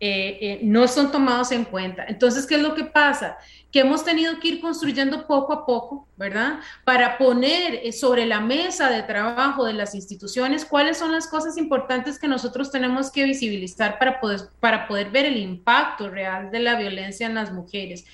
[0.00, 2.06] eh, no son tomados en cuenta.
[2.08, 3.36] Entonces, ¿qué es lo que pasa?
[3.74, 6.60] Que hemos tenido que ir construyendo poco a poco, ¿verdad?
[6.84, 11.56] Para poner eh, sobre la mesa de trabajo de las instituciones cuáles son las cosas
[11.56, 16.60] importantes que nosotros tenemos que visibilizar para poder, para poder ver el impacto real de
[16.60, 18.04] la violencia en las mujeres.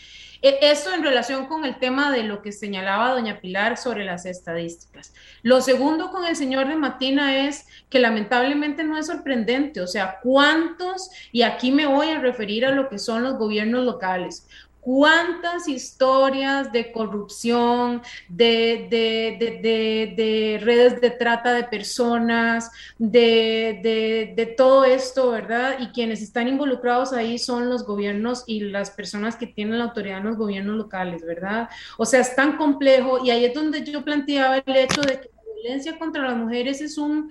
[0.43, 4.25] E, esto en relación con el tema de lo que señalaba doña Pilar sobre las
[4.25, 5.13] estadísticas.
[5.43, 10.19] Lo segundo con el señor de Matina es que lamentablemente no es sorprendente, o sea,
[10.23, 14.47] cuántos, y aquí me voy a referir a lo que son los gobiernos locales,
[14.81, 25.77] cuántas historias de corrupción, de, de, redes de trata de personas, de, todo esto, ¿verdad?
[25.81, 30.19] Y quienes están involucrados ahí son los gobiernos y las personas que tienen la autoridad
[30.19, 31.69] en los gobiernos locales, ¿verdad?
[31.99, 35.31] O sea, es tan complejo y ahí es donde yo planteaba el hecho de que
[35.35, 37.31] la violencia contra las mujeres es un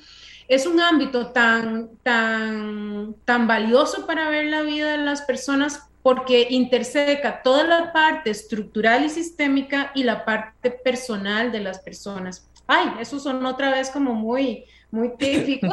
[0.50, 6.48] es un ámbito tan, tan, tan valioso para ver la vida de las personas porque
[6.50, 12.48] interseca toda la parte estructural y sistémica y la parte personal de las personas.
[12.68, 15.68] Ay, eso son otra vez como muy, muy típico,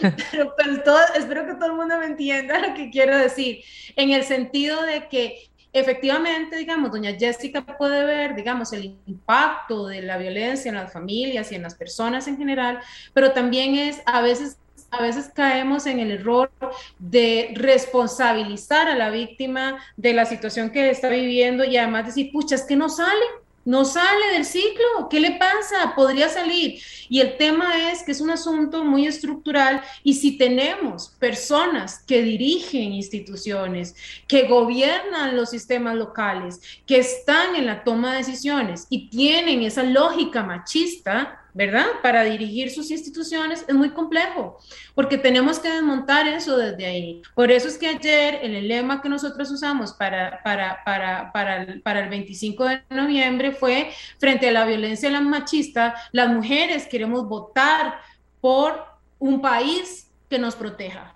[0.30, 0.54] pero
[0.84, 3.62] todo, espero que todo el mundo me entienda lo que quiero decir,
[3.96, 10.02] en el sentido de que efectivamente, digamos, doña Jessica puede ver, digamos, el impacto de
[10.02, 12.80] la violencia en las familias y en las personas en general,
[13.12, 14.58] pero también es a veces
[14.90, 16.50] a veces caemos en el error
[16.98, 22.56] de responsabilizar a la víctima de la situación que está viviendo y además decir, pucha,
[22.56, 23.24] es que no sale,
[23.64, 25.94] no sale del ciclo, ¿qué le pasa?
[25.94, 26.80] Podría salir.
[27.08, 32.22] Y el tema es que es un asunto muy estructural y si tenemos personas que
[32.22, 33.94] dirigen instituciones,
[34.26, 39.82] que gobiernan los sistemas locales, que están en la toma de decisiones y tienen esa
[39.82, 41.86] lógica machista, ¿verdad?
[42.02, 44.58] Para dirigir sus instituciones es muy complejo,
[44.94, 47.22] porque tenemos que desmontar eso desde ahí.
[47.34, 51.82] Por eso es que ayer el lema que nosotros usamos para, para, para, para, el,
[51.82, 57.28] para el 25 de noviembre fue, frente a la violencia la machista, las mujeres queremos
[57.28, 58.00] votar
[58.40, 58.84] por
[59.18, 61.14] un país que nos proteja.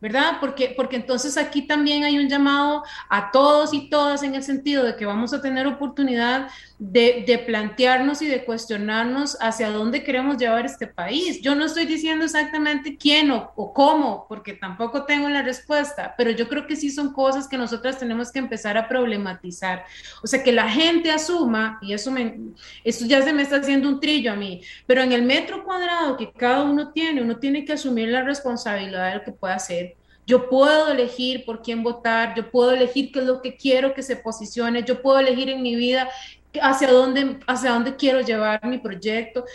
[0.00, 0.36] ¿verdad?
[0.40, 4.84] Porque, porque entonces aquí también hay un llamado a todos y todas en el sentido
[4.84, 6.48] de que vamos a tener oportunidad
[6.78, 11.40] de, plantearnos y de cuestionarnos hacia dónde queremos llevar este país.
[11.42, 16.48] Yo no estoy diciendo exactamente quién o, cómo, porque tampoco tengo la respuesta, pero yo
[16.48, 19.84] creo que sí son cosas que nosotras tenemos que empezar a problematizar.
[20.22, 22.38] O sea, que la gente asuma, y eso, me,
[22.84, 26.16] eso ya se me está haciendo un trillo a mí, pero en el metro cuadrado
[26.16, 29.97] que cada uno tiene, uno tiene que asumir la responsabilidad de lo que puede hacer
[30.28, 34.02] yo puedo elegir por quién votar, yo puedo elegir qué es lo que quiero que
[34.02, 36.06] se posicione, yo puedo elegir en mi vida
[36.60, 39.46] hacia dónde, hacia dónde quiero llevar mi proyecto.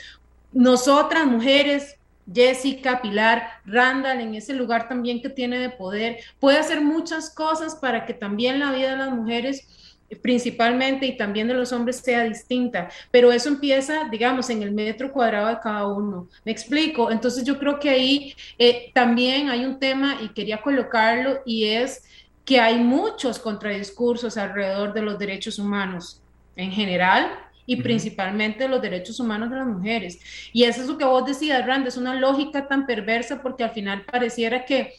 [0.52, 1.96] Nosotras, mujeres,
[2.34, 7.76] Jessica, Pilar, Randall, en ese lugar también que tiene de poder, puede hacer muchas cosas
[7.76, 12.24] para que también la vida de las mujeres principalmente y también de los hombres sea
[12.24, 16.28] distinta, pero eso empieza, digamos, en el metro cuadrado de cada uno.
[16.46, 17.12] ¿Me explico?
[17.12, 22.04] Entonces yo creo que ahí eh, también hay un tema y quería colocarlo y es
[22.46, 26.22] que hay muchos contradiscursos alrededor de los derechos humanos
[26.56, 27.32] en general
[27.66, 30.20] y principalmente los derechos humanos de las mujeres.
[30.52, 33.72] Y eso es lo que vos decías, Rand, es una lógica tan perversa porque al
[33.72, 34.94] final pareciera que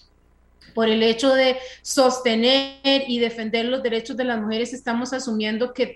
[0.74, 5.94] por el hecho de sostener y defender los derechos de las mujeres, estamos asumiendo que,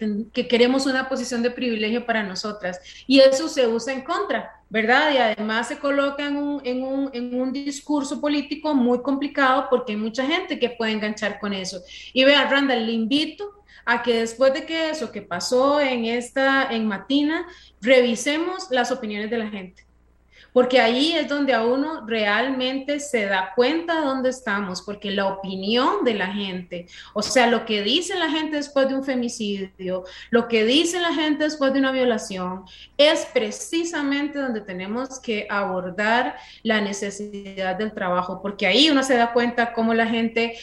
[0.49, 2.81] queremos una posición de privilegio para nosotras.
[3.07, 5.12] Y eso se usa en contra, ¿verdad?
[5.12, 9.93] Y además se coloca en un, en un, en un discurso político muy complicado porque
[9.93, 11.81] hay mucha gente que puede enganchar con eso.
[12.12, 16.69] Y vea, Randall, le invito a que después de que eso que pasó en esta,
[16.71, 17.47] en Matina,
[17.81, 19.88] revisemos las opiniones de la gente
[20.53, 25.26] porque ahí es donde a uno realmente se da cuenta de dónde estamos, porque la
[25.26, 30.05] opinión de la gente, o sea, lo que dice la gente después de un femicidio,
[30.30, 32.64] lo que dice la gente después de una violación,
[32.96, 39.32] es precisamente donde tenemos que abordar la necesidad del trabajo, porque ahí uno se da
[39.32, 40.57] cuenta cómo la gente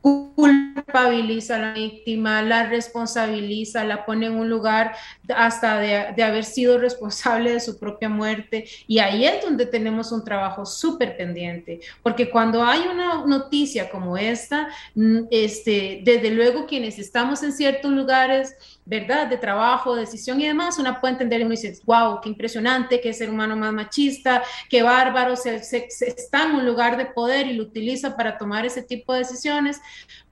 [0.00, 4.94] culpabiliza a la víctima, la responsabiliza, la pone en un lugar
[5.34, 8.64] hasta de, haber sido responsable de su propia muerte.
[8.86, 14.16] Y ahí es donde tenemos un trabajo súper pendiente, porque cuando hay una noticia como
[14.16, 18.54] esta, mm, este, desde luego quienes estamos en ciertos lugares,
[18.84, 19.26] ¿verdad?
[19.26, 23.12] De trabajo, decisión y demás, una puede entender y uno dice, wow, qué impresionante, qué
[23.12, 27.64] ser humano más machista, qué bárbaro, se, está en un lugar de poder y lo
[27.64, 29.80] utiliza para tomar ese tipo de decisiones,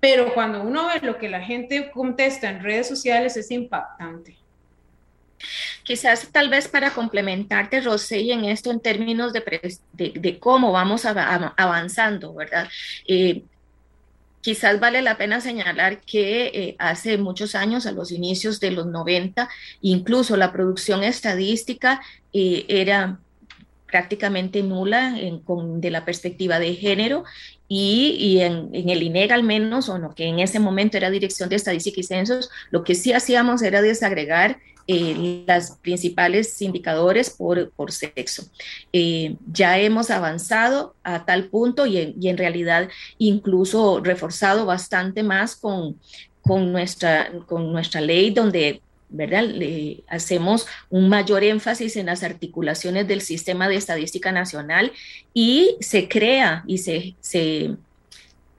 [0.00, 4.45] pero cuando uno ve lo que la gente contesta en redes sociales es impactante.
[5.82, 12.68] Quizás tal vez para complementarte, Rosé, en esto en términos de, cómo vamos avanzando, ¿verdad?
[13.06, 13.42] Eh,
[14.46, 18.86] Quizás vale la pena señalar que eh, hace muchos años, a los inicios de los
[18.86, 19.48] 90,
[19.80, 22.00] incluso la producción estadística
[22.32, 23.18] eh, era
[23.88, 27.24] prácticamente nula en, con, de la perspectiva de género
[27.66, 31.56] y, en, el INEG al menos, o no, que en ese momento era Dirección de
[31.56, 37.92] Estadística y Censos, lo que sí hacíamos era desagregar eh, las principales indicadores por, por
[37.92, 38.44] sexo.
[38.92, 42.88] Eh, ya hemos avanzado a tal punto y en, realidad
[43.18, 45.98] incluso reforzado bastante más con,
[46.42, 49.44] con, nuestra, con nuestra ley donde ¿verdad?
[49.44, 54.92] Le hacemos un mayor énfasis en las articulaciones del sistema de estadística nacional
[55.32, 57.76] y se crea y se, se,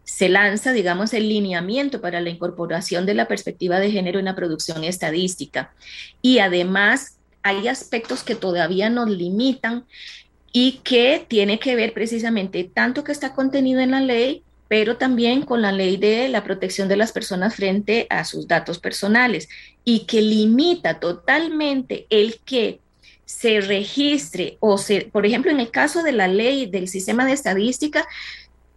[0.07, 4.35] se lanza, digamos, el lineamiento para la incorporación de la perspectiva de género en la
[4.35, 5.73] producción estadística.
[6.21, 9.83] Y además hay aspectos que todavía nos limitan
[10.53, 15.43] y que tiene que ver precisamente tanto que está contenido en la ley pero también
[15.43, 19.47] con la ley de la protección de las personas frente a sus datos personales
[19.85, 22.81] y que limita totalmente el que
[23.23, 27.33] se registre o se, por ejemplo, en el caso de la ley del sistema de
[27.33, 28.05] estadística,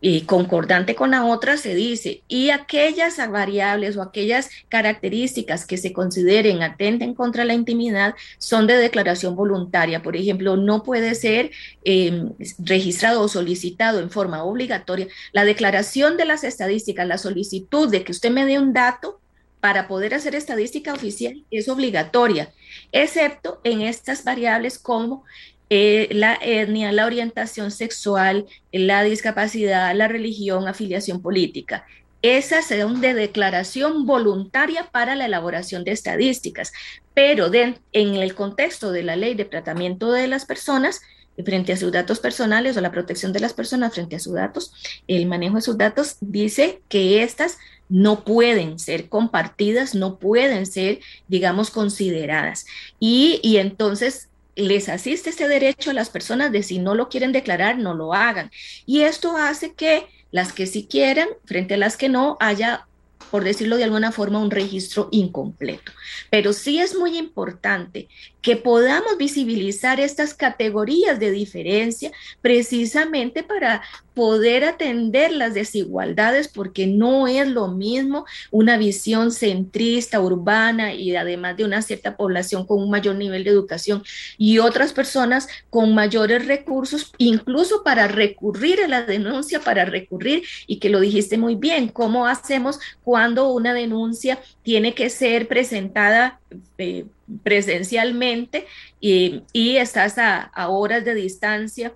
[0.01, 5.93] y concordante con la otra se dice, y aquellas variables o aquellas características que se
[5.93, 10.03] consideren atenten contra la intimidad son de declaración voluntaria.
[10.03, 11.51] Por ejemplo, no puede ser
[11.85, 15.09] em, registrado o solicitado en forma obligatoria.
[15.33, 19.21] La declaración de las estadísticas, la solicitud de que usted me dé un dato
[19.61, 22.51] para poder hacer estadística oficial es obligatoria,
[22.93, 25.25] excepto en estas variables como
[25.71, 31.87] eh, la etnia, la orientación sexual, la discapacidad, la religión, afiliación política.
[32.23, 36.73] Esas son de declaración voluntaria para la elaboración de estadísticas,
[37.15, 41.01] pero en el contexto de la ley de tratamiento de las personas,
[41.45, 44.73] frente a sus datos personales o la protección de las personas frente a sus datos,
[45.07, 51.01] el manejo de sus datos dice que estas no pueden ser compartidas, no pueden ser,
[51.29, 52.67] digamos, consideradas.
[52.99, 54.30] Y entonces
[54.61, 58.15] les asiste ese derecho a las personas de si no lo quieren declarar, no lo
[58.15, 58.51] hagan.
[58.87, 62.87] Y esto hace que las que sí quieran, frente a las que no, haya
[63.31, 65.93] por decirlo de alguna forma, un registro incompleto.
[66.31, 68.09] Pero sí es muy importante
[68.43, 72.11] que podamos visibilizar estas categorías de diferencia
[72.41, 73.83] precisamente para
[74.15, 81.57] poder atender las desigualdades, porque no es lo mismo una visión centrista, urbana y además
[81.57, 84.03] de una cierta población con un mayor nivel de educación
[84.37, 90.79] y otras personas con mayores recursos, incluso para recurrir a la denuncia, para recurrir, y
[90.79, 96.41] que lo dijiste muy bien, ¿cómo hacemos cuando una denuncia tiene que ser presentada?
[96.79, 97.07] Eh,
[97.43, 98.67] presencialmente
[99.01, 99.43] y,
[99.77, 101.93] estás a, horas de distancia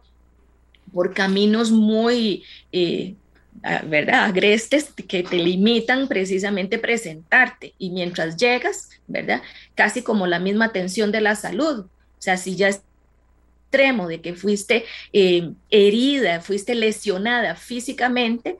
[0.93, 3.15] por caminos muy, eh,
[3.87, 4.25] ¿verdad?
[4.25, 7.75] Agrestes que te limitan precisamente presentarte.
[7.79, 9.43] Y mientras llegas, ¿verdad?
[9.75, 11.81] Casi como la misma atención de la salud.
[11.81, 12.83] O sea, si ya es
[13.75, 18.57] extremo de que fuiste eh, herida, fuiste lesionada físicamente,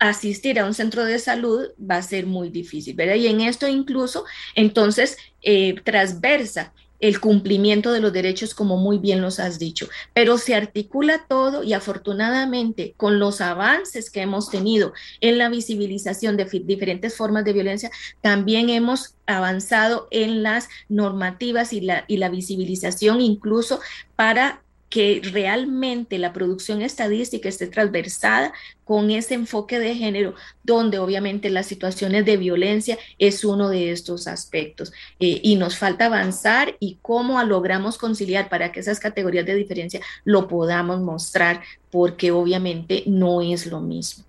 [0.00, 3.14] asistir a un centro de salud va a ser muy difícil, ¿verdad?
[3.14, 4.24] Y en esto incluso,
[4.56, 10.36] entonces, eh, transversa el cumplimiento de los derechos, como muy bien los has dicho, pero
[10.38, 16.44] se articula todo y afortunadamente con los avances que hemos tenido en la visibilización de
[16.44, 17.90] diferentes formas de violencia,
[18.20, 23.80] también hemos avanzado en las normativas y la, y la visibilización incluso
[24.14, 28.52] para que realmente la producción estadística esté transversada
[28.84, 30.34] con ese enfoque de género,
[30.64, 34.92] donde obviamente las situaciones de violencia es uno de estos aspectos.
[35.20, 40.00] Eh, y nos falta avanzar y cómo logramos conciliar para que esas categorías de diferencia
[40.24, 41.62] lo podamos mostrar,
[41.92, 44.24] porque obviamente no es lo mismo.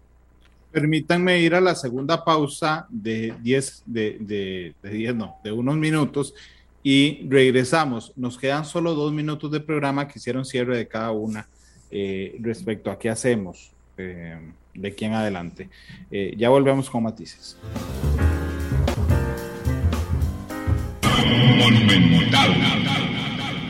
[0.72, 6.36] Permítanme ir a la segunda pausa de 10, de, de, 10 no, de unos minutos
[6.84, 8.14] y regresamos.
[8.16, 11.48] Nos quedan solo dos minutos de programa que hicieron cierre de cada una
[11.90, 14.40] eh, respecto a qué hacemos eh,
[14.74, 15.70] de aquí en adelante.
[16.10, 17.58] Eh, ya volvemos con matices.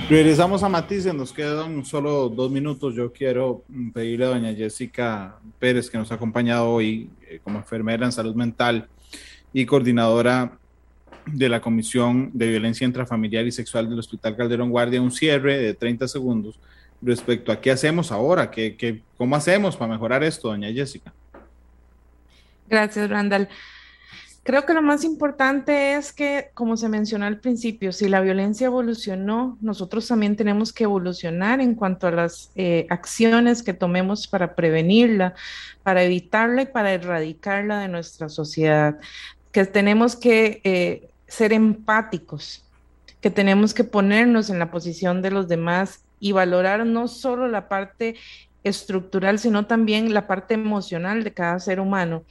[0.09, 2.95] Regresamos a Matices, nos quedan solo dos minutos.
[2.95, 3.63] Yo quiero
[3.93, 7.09] pedirle a doña Jessica Pérez, que nos ha acompañado hoy
[7.45, 8.89] como enfermera en salud mental
[9.53, 10.59] y coordinadora
[11.25, 15.73] de la Comisión de Violencia Intrafamiliar y Sexual del Hospital Calderón Guardia un cierre de
[15.73, 16.59] 30 segundos
[17.01, 21.13] respecto a qué hacemos ahora, qué, qué, cómo hacemos para mejorar esto, doña Jessica.
[22.69, 23.49] Gracias, Randall.
[24.43, 28.65] Creo que lo más importante es que, como se mencionó al principio, si la violencia
[28.65, 34.55] evolucionó, nosotros también tenemos que evolucionar en cuanto a las eh, acciones que tomemos para
[34.55, 35.35] prevenirla,
[35.83, 38.97] para evitarla y para erradicarla de nuestra sociedad.
[39.51, 42.65] Que tenemos que eh, ser empáticos,
[43.21, 47.69] que tenemos que ponernos en la posición de los demás y valorar no solo la
[47.69, 48.15] parte
[48.65, 52.23] estructural, sino también la parte emocional de cada ser humano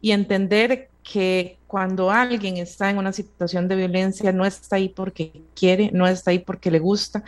[0.00, 5.40] y entender que cuando alguien está en una situación de violencia no está ahí porque
[5.54, 7.22] quiere, no está ahí porque le gusta,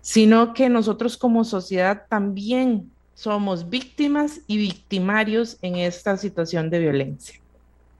[0.00, 7.40] sino que nosotros como sociedad también somos víctimas y victimarios en esta situación de violencia.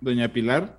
[0.00, 0.77] Doña Pilar.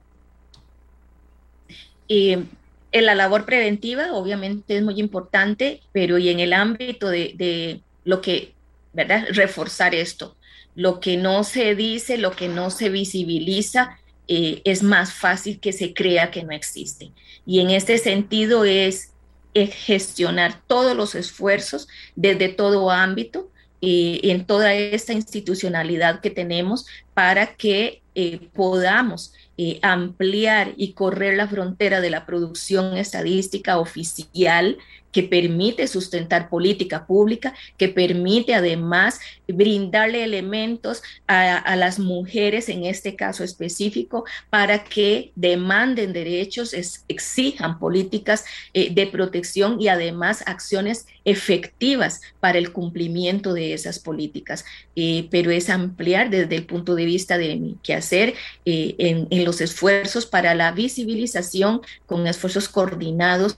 [2.09, 2.49] En
[2.91, 8.21] la labor preventiva obviamente es muy importante, pero y en el ámbito de, de lo
[8.21, 8.53] que,
[8.93, 9.27] ¿verdad?
[9.29, 10.35] Reforzar esto.
[10.75, 13.99] Lo que no se dice, lo que no se visibiliza,
[14.31, 17.11] eh, es más fácil que se crea que no existe.
[17.47, 19.11] Y en este sentido es,
[19.55, 23.49] gestionar todos los esfuerzos desde todo ámbito,
[23.81, 29.33] y eh, en toda esta institucionalidad que tenemos para que eh, podamos
[29.81, 34.77] ampliar y correr la frontera de la producción estadística oficial
[35.11, 39.19] que permite sustentar política pública, que permite además
[39.53, 46.73] brindarle elementos a, las mujeres en este caso específico para que demanden derechos,
[47.07, 54.65] exijan políticas eh, de protección y además acciones efectivas para el cumplimiento de esas políticas.
[54.95, 58.33] Eh, pero es ampliar desde el punto de vista de mi quehacer
[58.65, 63.57] eh, en, en, los esfuerzos para la visibilización con esfuerzos coordinados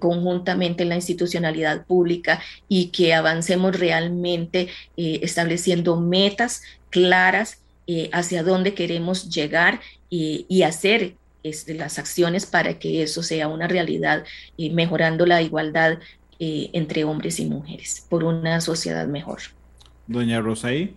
[0.00, 4.68] conjuntamente en la institucionalidad pública y que avancemos realmente
[5.22, 9.80] estableciendo metas claras eh, hacia dónde queremos llegar
[10.10, 14.24] y hacer este, las acciones para que eso sea una realidad,
[14.56, 15.98] y mejorando la igualdad
[16.40, 19.38] eh, entre hombres y mujeres por una sociedad mejor.
[20.06, 20.94] Doña Rosaí.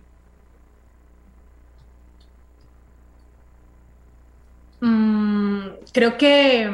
[4.80, 6.68] Mm, creo que,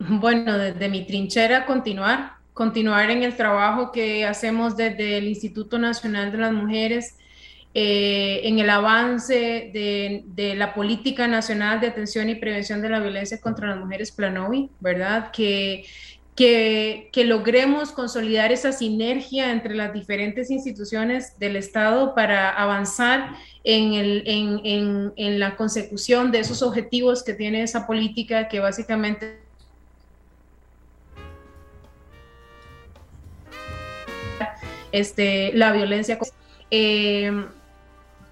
[0.00, 6.30] bueno, desde mi trinchera continuar, continuar en el trabajo que hacemos desde el Instituto Nacional
[6.32, 7.18] de las Mujeres,
[7.76, 13.40] eh, en el avance de, la Política Nacional de Atención y Prevención de la Violencia
[13.40, 15.32] contra las Mujeres, Planovi, ¿verdad?
[15.32, 15.84] Que,
[16.36, 23.30] que, logremos consolidar esa sinergia entre las diferentes instituciones del Estado para avanzar
[23.64, 29.43] en, el, en, en la consecución de esos objetivos que tiene esa política que básicamente
[34.94, 36.16] este, la violencia
[36.70, 37.46] eh,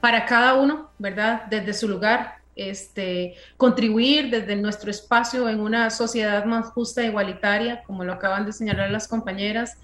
[0.00, 1.46] para cada uno, ¿verdad?
[1.50, 7.82] Desde su lugar, este, contribuir desde nuestro espacio en una sociedad más justa e igualitaria,
[7.82, 9.76] como lo acaban de señalar las compañeras,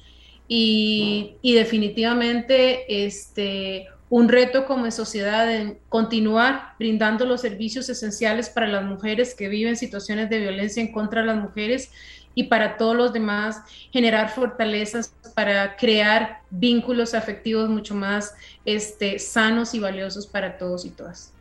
[0.47, 8.85] y, definitivamente este, un reto como sociedad en continuar brindando los servicios esenciales para las
[8.85, 11.91] mujeres que viven situaciones de violencia en contra de las mujeres
[12.35, 18.35] y para todos los demás generar fortalezas para crear vínculos afectivos mucho más
[18.65, 21.33] este, sanos y valiosos para todos y todas.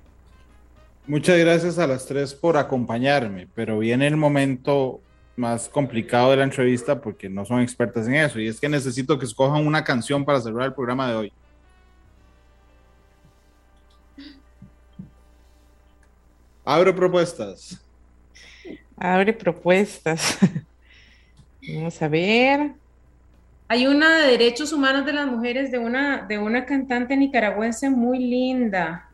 [1.07, 4.99] Muchas gracias a las tres por acompañarme, pero viene el momento
[5.37, 9.17] más complicado de la entrevista porque no son expertas en eso y es que necesito
[9.17, 11.33] que escojan una canción para cerrar el programa de hoy.
[16.65, 17.81] Abre propuestas.
[18.97, 20.37] Abre propuestas.
[21.67, 22.71] Vamos a ver.
[23.67, 28.19] Hay una de derechos humanos de las mujeres de una, de una cantante nicaragüense muy
[28.19, 29.09] linda,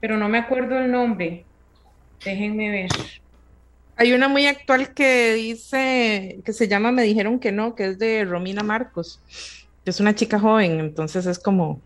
[0.00, 1.44] pero no me acuerdo el nombre.
[2.24, 2.90] Déjenme ver.
[3.96, 7.98] Hay una muy actual que dice, que se llama Me dijeron que no, que es
[7.98, 9.20] de Romina Marcos,
[9.84, 11.80] que es una chica joven, entonces es como...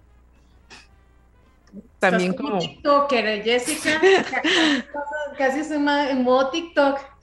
[1.98, 2.60] También como...
[2.60, 4.00] TikToker, Jessica,
[5.38, 7.13] casi es en modo TikTok.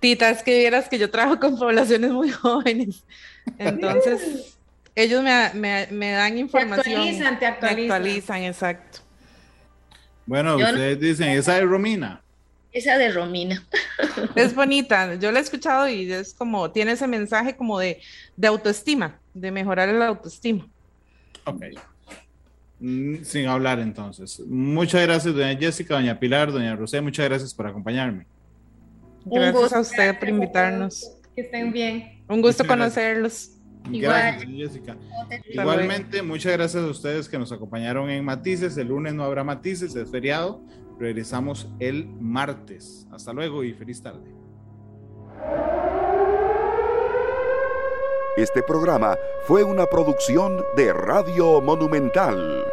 [0.00, 3.04] Tita, es que vieras que yo trabajo con poblaciones muy jóvenes.
[3.58, 4.56] Entonces,
[4.94, 6.84] ellos me, dan información.
[6.84, 7.96] Te actualizan, te actualizan.
[7.96, 9.00] actualizan, exacto.
[10.26, 12.22] Bueno, ustedes dicen, esa de Romina.
[12.72, 13.66] Esa de Romina.
[14.34, 18.00] Es bonita, yo la he escuchado y es como, tiene ese mensaje como de,
[18.36, 20.66] de autoestima, de mejorar el autoestima.
[21.44, 21.64] Ok.
[22.78, 24.40] Mm, sin hablar entonces.
[24.46, 28.26] Muchas gracias, doña Jessica, doña Pilar, doña Rosé, muchas gracias por acompañarme.
[29.24, 31.16] Gracias a usted por invitarnos.
[31.34, 32.24] Que estén bien.
[32.28, 33.56] Un gusto conocerlos.
[33.88, 34.96] Gracias, Jessica.
[35.48, 38.76] Igualmente, muchas gracias a ustedes que nos acompañaron en Matices.
[38.76, 40.62] El lunes no habrá Matices, es feriado.
[40.98, 43.06] Regresamos el martes.
[43.10, 44.30] Hasta luego y feliz tarde.
[48.36, 52.64] Este programa fue una producción de Radio Monumental.